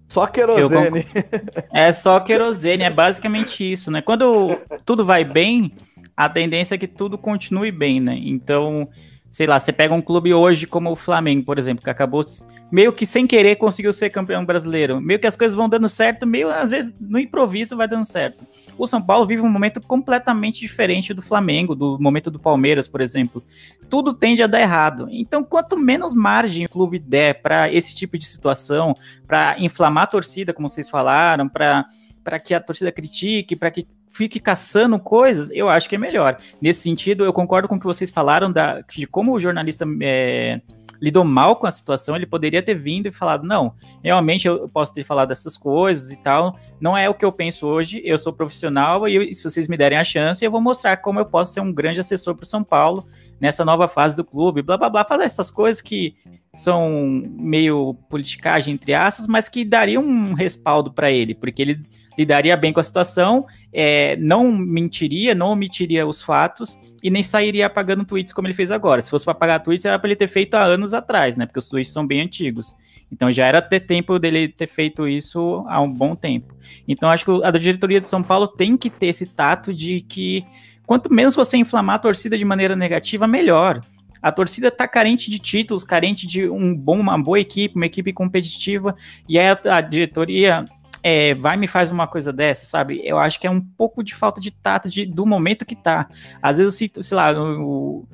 [0.09, 1.07] Só querosene.
[1.71, 4.01] É só querosene, é basicamente isso, né?
[4.01, 5.71] Quando tudo vai bem,
[6.17, 8.19] a tendência é que tudo continue bem, né?
[8.19, 8.89] Então,
[9.31, 12.23] sei lá, você pega um clube hoje como o Flamengo, por exemplo, que acabou
[12.71, 14.99] meio que sem querer conseguiu ser campeão brasileiro.
[14.99, 18.45] Meio que as coisas vão dando certo, meio às vezes no improviso vai dando certo.
[18.77, 23.01] O São Paulo vive um momento completamente diferente do Flamengo, do momento do Palmeiras, por
[23.01, 23.43] exemplo.
[23.89, 25.07] Tudo tende a dar errado.
[25.11, 28.95] Então, quanto menos margem o clube der para esse tipo de situação,
[29.27, 31.85] para inflamar a torcida, como vocês falaram, para
[32.23, 36.37] para que a torcida critique, para que fique caçando coisas, eu acho que é melhor.
[36.61, 40.61] Nesse sentido, eu concordo com o que vocês falaram da, de como o jornalista é,
[41.01, 44.93] lidou mal com a situação, ele poderia ter vindo e falado, não, realmente eu posso
[44.93, 48.33] ter falado essas coisas e tal, não é o que eu penso hoje, eu sou
[48.33, 51.61] profissional e se vocês me derem a chance, eu vou mostrar como eu posso ser
[51.61, 53.07] um grande assessor para o São Paulo
[53.39, 56.15] nessa nova fase do clube, blá blá blá, fazer essas coisas que
[56.53, 61.81] são meio politicagem entre aspas, mas que dariam um respaldo para ele, porque ele
[62.19, 67.65] lidaria bem com a situação, é, não mentiria, não omitiria os fatos e nem sairia
[67.65, 69.01] apagando tweets como ele fez agora.
[69.01, 71.45] Se fosse para apagar tweets, era para ele ter feito há anos atrás, né?
[71.45, 72.75] Porque os tweets são bem antigos.
[73.09, 76.53] Então já era ter tempo dele ter feito isso há um bom tempo.
[76.85, 80.45] Então acho que a diretoria de São Paulo tem que ter esse tato de que
[80.85, 83.79] quanto menos você inflamar a torcida de maneira negativa, melhor.
[84.21, 88.11] A torcida está carente de títulos, carente de um bom, uma boa equipe, uma equipe
[88.11, 88.93] competitiva,
[89.27, 90.65] e aí a, a diretoria
[91.01, 93.01] é, vai me faz uma coisa dessa, sabe?
[93.03, 96.07] Eu acho que é um pouco de falta de tato de, do momento que tá.
[96.41, 98.07] Às vezes sinto, sei lá, o,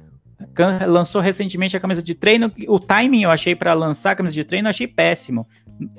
[0.88, 4.44] lançou recentemente a camisa de treino, o timing eu achei para lançar a camisa de
[4.44, 5.48] treino, eu achei péssimo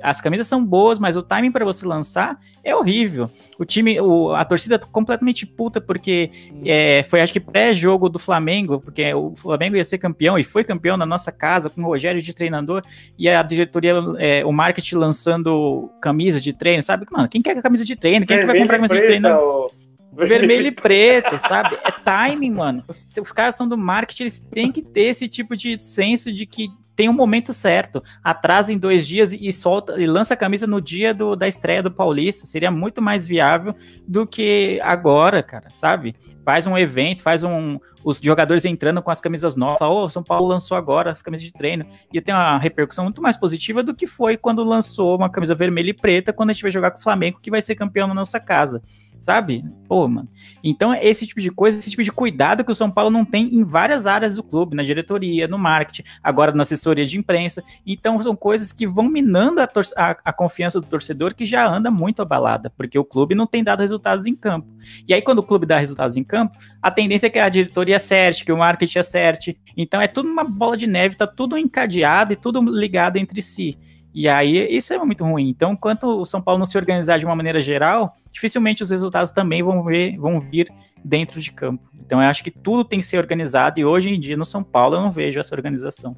[0.02, 3.30] as camisas são boas, mas o timing para você lançar é horrível.
[3.58, 6.30] O time, o, a torcida tá completamente puta porque
[6.64, 10.64] é, foi acho que pré-jogo do Flamengo, porque o Flamengo ia ser campeão e foi
[10.64, 12.82] campeão na nossa casa com o Rogério de treinador
[13.18, 17.06] e a diretoria, é, o marketing lançando camisa de treino, sabe?
[17.10, 18.26] Mano, quem quer camisa de treino?
[18.26, 19.38] Quem é que vai comprar camisa preta, de treino?
[19.38, 19.70] O...
[20.12, 21.76] Vermelho e preto, sabe?
[21.84, 22.84] É timing, mano.
[23.06, 26.46] Se os caras são do marketing, eles têm que ter esse tipo de senso de
[26.46, 28.02] que tem um momento certo.
[28.24, 31.82] Atrasa em dois dias e solta e lança a camisa no dia do, da estreia
[31.82, 32.46] do Paulista.
[32.46, 33.74] Seria muito mais viável
[34.08, 36.16] do que agora, cara, sabe?
[36.42, 37.78] Faz um evento, faz um.
[38.02, 39.80] Os jogadores entrando com as camisas novas.
[39.80, 41.84] Ô, oh, São Paulo lançou agora as camisas de treino.
[42.12, 45.90] E tem uma repercussão muito mais positiva do que foi quando lançou uma camisa vermelha
[45.90, 48.14] e preta quando a gente vai jogar com o Flamengo, que vai ser campeão na
[48.14, 48.80] nossa casa
[49.20, 49.64] sabe?
[49.88, 50.28] Pô, mano.
[50.62, 53.54] Então, esse tipo de coisa, esse tipo de cuidado que o São Paulo não tem
[53.54, 57.62] em várias áreas do clube, na diretoria, no marketing, agora na assessoria de imprensa.
[57.86, 61.90] Então, são coisas que vão minando a, a, a confiança do torcedor que já anda
[61.90, 64.68] muito abalada, porque o clube não tem dado resultados em campo.
[65.06, 67.96] E aí, quando o clube dá resultados em campo, a tendência é que a diretoria
[67.96, 69.60] acerte, que o marketing acerte.
[69.76, 73.78] Então, é tudo uma bola de neve, tá tudo encadeado e tudo ligado entre si.
[74.18, 75.50] E aí isso é muito ruim.
[75.50, 79.30] Então, enquanto o São Paulo não se organizar de uma maneira geral, dificilmente os resultados
[79.30, 80.72] também vão, ver, vão vir
[81.04, 81.86] dentro de campo.
[81.94, 84.62] Então, eu acho que tudo tem que ser organizado e hoje em dia no São
[84.62, 86.16] Paulo eu não vejo essa organização.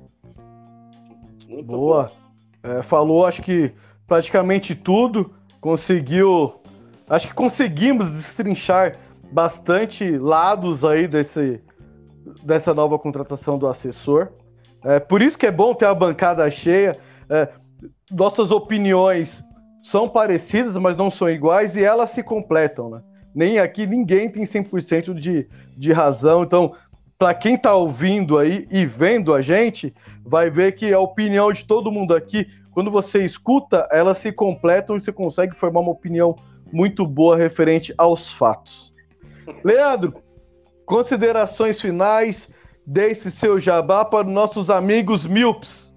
[1.49, 2.13] Muito Boa.
[2.63, 3.73] É, falou, acho que
[4.07, 5.35] praticamente tudo.
[5.61, 6.55] Conseguiu.
[7.11, 8.97] Acho que conseguimos destrinchar
[9.33, 11.61] bastante lados aí desse,
[12.45, 14.29] dessa nova contratação do assessor.
[14.85, 16.97] É, por isso que é bom ter a bancada cheia.
[17.29, 17.49] É,
[18.11, 19.43] nossas opiniões
[19.83, 23.03] são parecidas, mas não são iguais e elas se completam, né?
[23.35, 26.43] Nem aqui ninguém tem 100% de, de razão.
[26.43, 26.75] Então,
[27.19, 29.95] para quem está ouvindo aí e vendo a gente,
[30.25, 34.97] vai ver que a opinião de todo mundo aqui, quando você escuta, elas se completam
[34.97, 36.37] e você consegue formar uma opinião
[36.73, 38.93] muito boa referente aos fatos.
[39.65, 40.15] Leandro,
[40.85, 42.49] considerações finais,
[42.87, 45.95] deixe seu jabá para os nossos amigos míopes.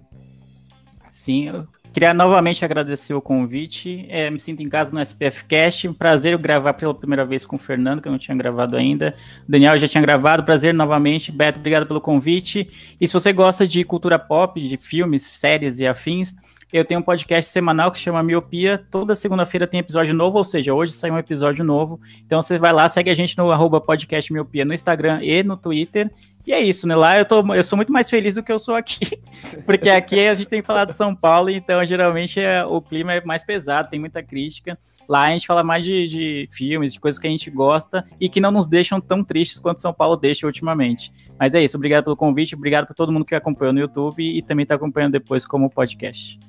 [1.10, 4.06] Sim, eu queria novamente agradecer o convite.
[4.08, 5.88] É, me sinto em casa no SPF Cast.
[5.88, 9.14] Um prazer gravar pela primeira vez com o Fernando, que eu não tinha gravado ainda.
[9.46, 10.44] O Daniel já tinha gravado.
[10.44, 11.30] Prazer novamente.
[11.30, 12.96] Beto, obrigado pelo convite.
[13.00, 16.34] E se você gosta de cultura pop, de filmes, séries e afins,
[16.72, 18.82] eu tenho um podcast semanal que se chama Miopia.
[18.90, 22.00] Toda segunda-feira tem episódio novo, ou seja, hoje sai um episódio novo.
[22.24, 25.54] Então você vai lá, segue a gente no arroba podcast Miopia no Instagram e no
[25.54, 26.10] Twitter.
[26.44, 26.96] E é isso, né?
[26.96, 29.20] Lá eu, tô, eu sou muito mais feliz do que eu sou aqui.
[29.64, 33.24] Porque aqui a gente tem falado de São Paulo, então geralmente é, o clima é
[33.24, 34.76] mais pesado, tem muita crítica.
[35.08, 38.28] Lá a gente fala mais de, de, filmes, de coisas que a gente gosta e
[38.28, 41.12] que não nos deixam tão tristes quanto São Paulo deixa ultimamente.
[41.38, 44.42] Mas é isso, obrigado pelo convite, obrigado por todo mundo que acompanhou no YouTube e
[44.42, 46.40] também está acompanhando depois como podcast.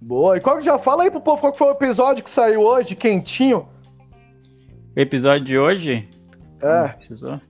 [0.00, 0.36] Boa.
[0.36, 2.62] E qual que já fala aí pro povo qual que foi o episódio que saiu
[2.62, 3.68] hoje, quentinho?
[4.96, 6.08] O episódio de hoje?
[6.62, 6.88] É.
[6.88, 7.40] Precisou?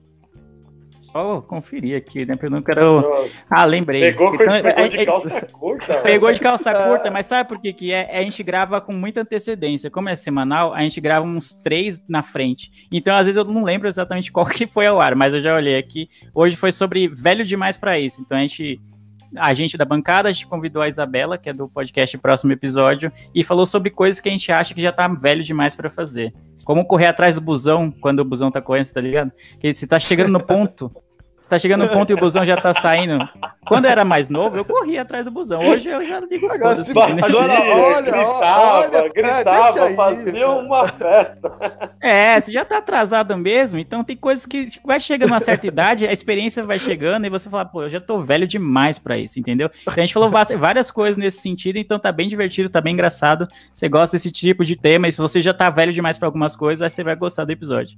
[1.11, 2.37] Só conferir aqui, né?
[2.41, 3.03] Eu não quero.
[3.49, 4.01] Ah, lembrei.
[4.01, 5.97] Pegou, Então, pegou é- de é- calça curta.
[6.03, 8.17] Pegou de calça curta, mas sabe por que, que é?
[8.17, 9.89] A gente grava com muita antecedência.
[9.89, 12.87] Como é semanal, a gente grava uns três na frente.
[12.91, 15.55] Então, às vezes, eu não lembro exatamente qual que foi ao ar, mas eu já
[15.55, 16.09] olhei aqui.
[16.33, 18.21] Hoje foi sobre velho demais pra isso.
[18.21, 18.79] Então, a gente.
[19.35, 23.11] A gente da bancada, a gente convidou a Isabela, que é do podcast Próximo Episódio,
[23.33, 26.33] e falou sobre coisas que a gente acha que já tá velho demais pra fazer.
[26.63, 29.31] Como correr atrás do busão quando o busão tá correndo, tá ligado?
[29.59, 30.91] Que você tá chegando no ponto,
[31.49, 33.27] você tá chegando no ponto e o busão já tá saindo.
[33.67, 35.61] Quando eu era mais novo, eu corria atrás do busão.
[35.67, 37.25] Hoje eu já digo Agora se- entendeu?
[37.25, 40.51] agora- olha, gritava, olha, gritava, aí, fazia cara.
[40.51, 41.51] uma festa.
[42.01, 46.07] É, você já tá atrasado mesmo, então tem coisas que vai chegando uma certa idade,
[46.07, 49.39] a experiência vai chegando e você fala, pô, eu já tô velho demais pra isso,
[49.39, 49.69] entendeu?
[49.81, 53.47] Então a gente falou várias coisas nesse sentido, então tá bem divertido, tá bem engraçado.
[53.73, 56.55] Você gosta desse tipo de tema e se você já tá velho demais pra algumas
[56.55, 57.97] coisas, acho que você vai gostar do episódio.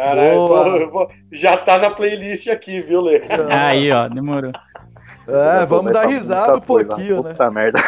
[0.00, 0.64] Cara, eu Boa.
[0.64, 3.20] tô- eu vou- já tá na playlist aqui, viu, Lê?
[3.52, 4.50] Aí, ó, demorou.
[5.28, 7.30] É, vamos dar risada um muita coisa, pouquinho, né?
[7.30, 7.78] Puta merda.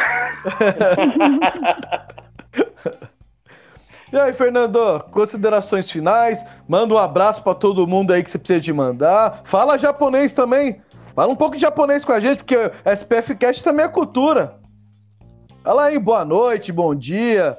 [4.12, 6.44] E aí, Fernando, considerações finais?
[6.68, 9.40] Manda um abraço pra todo mundo aí que você precisa de mandar.
[9.44, 10.82] Fala japonês também.
[11.14, 14.58] Fala um pouco de japonês com a gente, porque SPF Cast também é cultura.
[15.64, 17.56] Fala aí, boa noite, bom dia.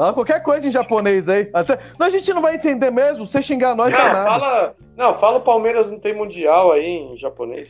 [0.00, 1.50] Fala qualquer coisa em japonês aí.
[1.52, 1.78] Até...
[1.98, 3.26] Não, a gente não vai entender mesmo.
[3.26, 4.24] Se xingar nós, Não, dá nada.
[4.24, 7.68] fala, não, fala o Palmeiras não tem mundial aí em japonês.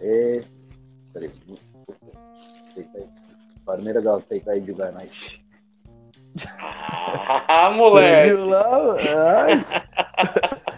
[0.00, 0.40] É...
[1.12, 1.30] Peraí.
[3.66, 5.10] Palmeiras ga Seikai Juganai.
[7.46, 8.28] Ah, moleque.
[8.34, 8.66] Viu lá?
[9.44, 9.66] Ai.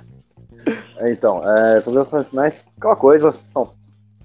[1.03, 3.73] Então, é, considerações finais, aquela coisa, então,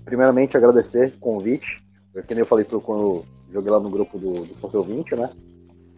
[0.04, 1.82] primeiramente agradecer o convite,
[2.14, 3.26] eu, que nem eu falei pro- quando
[3.56, 5.30] joguei lá no grupo do, do São 20, né,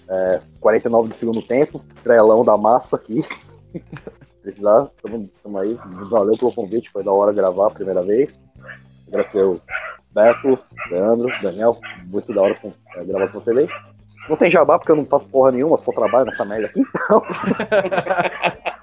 [0.08, 3.26] é, 49 do segundo tempo, trelão da massa aqui,
[5.02, 5.78] tamo, tamo aí,
[6.10, 8.40] valeu pelo convite, foi da hora gravar a primeira vez,
[9.08, 9.60] agradecer o
[10.12, 10.58] Beto,
[10.90, 13.68] Leandro, Daniel, muito da hora com, é, gravar com vocês aí.
[14.30, 17.22] Não tem jabá porque eu não faço porra nenhuma, só trabalho nessa merda aqui, então.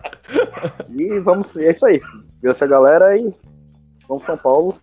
[0.88, 2.00] E vamos, é isso aí.
[2.40, 3.34] Viu essa galera e
[4.08, 4.76] vamos São Paulo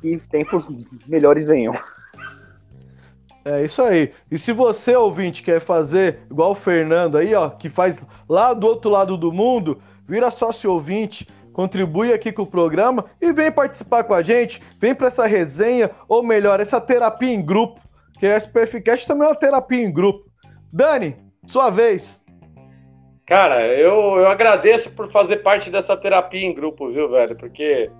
[0.00, 0.66] que tempos
[1.06, 1.74] melhores venham.
[3.44, 4.10] É isso aí.
[4.30, 8.66] E se você, ouvinte, quer fazer igual o Fernando aí, ó, que faz lá do
[8.66, 14.04] outro lado do mundo, vira sócio ouvinte, contribui aqui com o programa e vem participar
[14.04, 17.80] com a gente, vem para essa resenha, ou melhor, essa terapia em grupo,
[18.18, 20.24] que a SPF Cast também é uma terapia em grupo.
[20.72, 21.14] Dani,
[21.46, 22.24] sua vez.
[23.26, 27.36] Cara, eu, eu agradeço por fazer parte dessa terapia em grupo, viu, velho?
[27.36, 27.90] Porque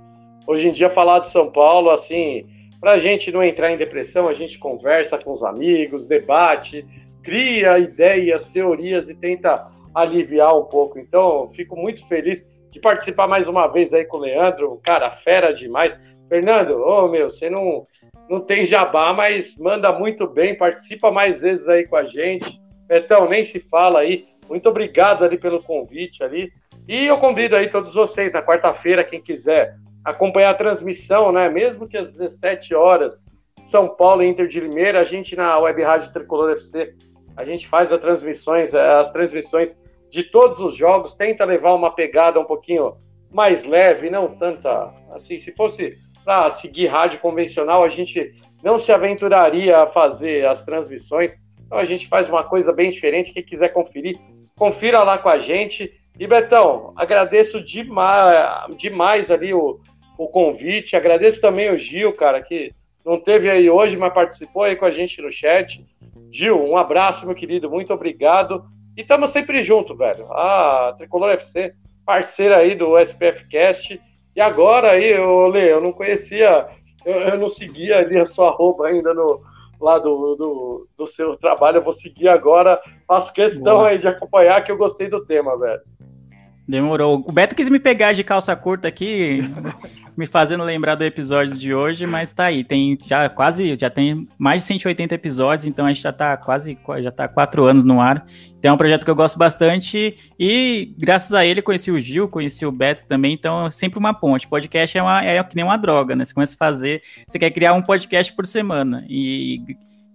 [0.46, 2.46] hoje em dia falar de São Paulo, assim,
[2.84, 6.84] pra gente não entrar em depressão, a gente conversa com os amigos, debate,
[7.22, 10.98] cria ideias, teorias e tenta aliviar um pouco.
[10.98, 15.50] Então, fico muito feliz de participar mais uma vez aí com o Leandro, cara, fera
[15.50, 15.98] demais.
[16.28, 17.86] Fernando, ô meu, você não,
[18.28, 22.60] não tem jabá, mas manda muito bem, participa mais vezes aí com a gente.
[22.86, 24.26] Betão, nem se fala aí.
[24.46, 26.52] Muito obrigado ali pelo convite ali.
[26.86, 29.74] E eu convido aí todos vocês na quarta-feira, quem quiser
[30.04, 31.48] acompanhar a transmissão, né?
[31.48, 33.22] Mesmo que às 17 horas,
[33.62, 36.94] São Paulo e Inter de Limeira, a gente na Web Rádio Tricolor FC,
[37.36, 39.76] a gente faz as transmissões, eh, as transmissões
[40.10, 42.96] de todos os jogos, tenta levar uma pegada um pouquinho
[43.32, 44.92] mais leve, não tanta.
[45.12, 48.32] Assim, se fosse para seguir rádio convencional, a gente
[48.62, 51.34] não se aventuraria a fazer as transmissões.
[51.66, 53.32] Então a gente faz uma coisa bem diferente.
[53.32, 54.16] Quem quiser conferir,
[54.56, 55.92] confira lá com a gente.
[56.18, 59.80] E Betão, agradeço demais, demais ali o,
[60.16, 60.96] o convite.
[60.96, 62.72] Agradeço também o Gil, cara, que
[63.04, 65.84] não teve aí hoje, mas participou aí com a gente no chat.
[66.32, 68.64] Gil, um abraço, meu querido, muito obrigado.
[68.96, 70.26] E estamos sempre junto, velho.
[70.32, 71.74] Ah, Tricolor FC,
[72.06, 74.00] parceira aí do SPF Cast.
[74.34, 76.66] E agora aí, eu, Lê, eu não conhecia,
[77.04, 79.40] eu, eu, não seguia ali a sua roupa ainda no,
[79.80, 81.78] lá do, do, do, seu trabalho.
[81.78, 82.80] Eu vou seguir agora.
[83.06, 83.88] Faço questão Boa.
[83.88, 85.80] aí de acompanhar, que eu gostei do tema, velho.
[86.66, 87.22] Demorou.
[87.26, 89.40] O Beto quis me pegar de calça curta aqui,
[90.16, 92.62] me fazendo lembrar do episódio de hoje, mas tá aí.
[92.62, 96.78] Tem já quase, já tem mais de 180 episódios, então a gente já tá quase,
[97.00, 98.24] já tá quatro anos no ar.
[98.58, 102.28] Então é um projeto que eu gosto bastante e graças a ele conheci o Gil,
[102.28, 104.48] conheci o Beto também, então é sempre uma ponte.
[104.48, 106.24] Podcast é, uma, é que nem uma droga, né?
[106.24, 109.60] Você começa a fazer, você quer criar um podcast por semana e,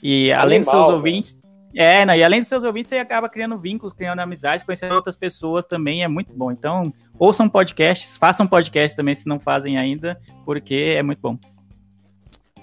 [0.02, 1.41] e além dos seus ouvintes
[1.76, 2.17] é, né?
[2.17, 6.03] e além dos seus ouvintes, você acaba criando vínculos, criando amizades, conhecendo outras pessoas também,
[6.03, 6.51] é muito bom.
[6.51, 11.38] Então, ouçam podcasts, façam podcast também se não fazem ainda, porque é muito bom.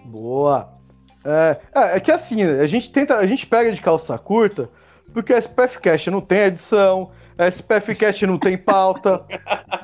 [0.04, 0.72] Boa!
[1.24, 4.70] É, é, é que assim, a gente tenta, a gente pega de calça curta,
[5.12, 9.22] porque a SPFcast não tem edição, SPFcast não tem pauta.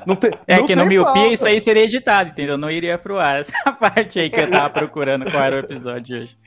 [0.05, 2.57] Não tem, é não que no Miopia isso aí seria editado, entendeu?
[2.57, 3.39] Não iria pro ar.
[3.39, 6.37] Essa parte aí que eu tava procurando qual era o episódio hoje.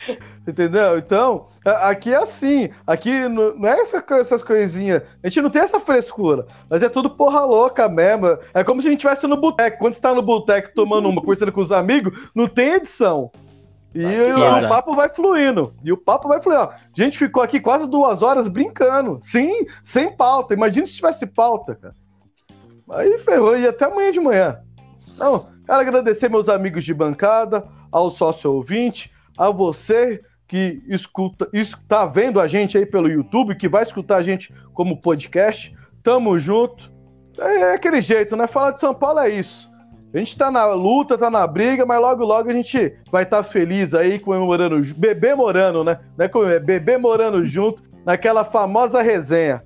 [0.46, 0.98] Entendeu?
[0.98, 2.70] Então, aqui é assim.
[2.86, 5.02] Aqui não é essa, essas coisinhas.
[5.22, 6.46] A gente não tem essa frescura.
[6.68, 8.38] Mas é tudo porra louca mesmo.
[8.52, 9.78] É como se a gente estivesse no boteco.
[9.78, 13.30] Quando você tá no boteco tomando uma, conversando com os amigos, não tem edição.
[13.94, 15.74] E o, o papo vai fluindo.
[15.82, 16.62] E o papo vai fluindo.
[16.62, 19.18] A gente ficou aqui quase duas horas brincando.
[19.22, 20.54] Sim, sem pauta.
[20.54, 21.94] Imagina se tivesse pauta, cara.
[22.90, 23.56] Aí ferrou.
[23.56, 24.58] E até amanhã de manhã.
[25.14, 32.06] Então, quero agradecer meus amigos de bancada, ao sócio ouvinte, a você que escuta, está
[32.06, 35.74] vendo a gente aí pelo YouTube, que vai escutar a gente como podcast.
[36.02, 36.92] Tamo junto.
[37.38, 38.46] É, é aquele jeito, né?
[38.46, 39.70] Falar de São Paulo é isso.
[40.16, 43.42] A gente tá na luta, tá na briga, mas logo, logo a gente vai estar
[43.42, 46.00] tá feliz aí comemorando, bebê morando, né?
[46.16, 49.62] Não é como é, bebê morando junto, naquela famosa resenha.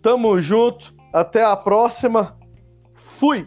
[0.00, 2.38] Tamo junto, até a próxima.
[2.94, 3.46] Fui!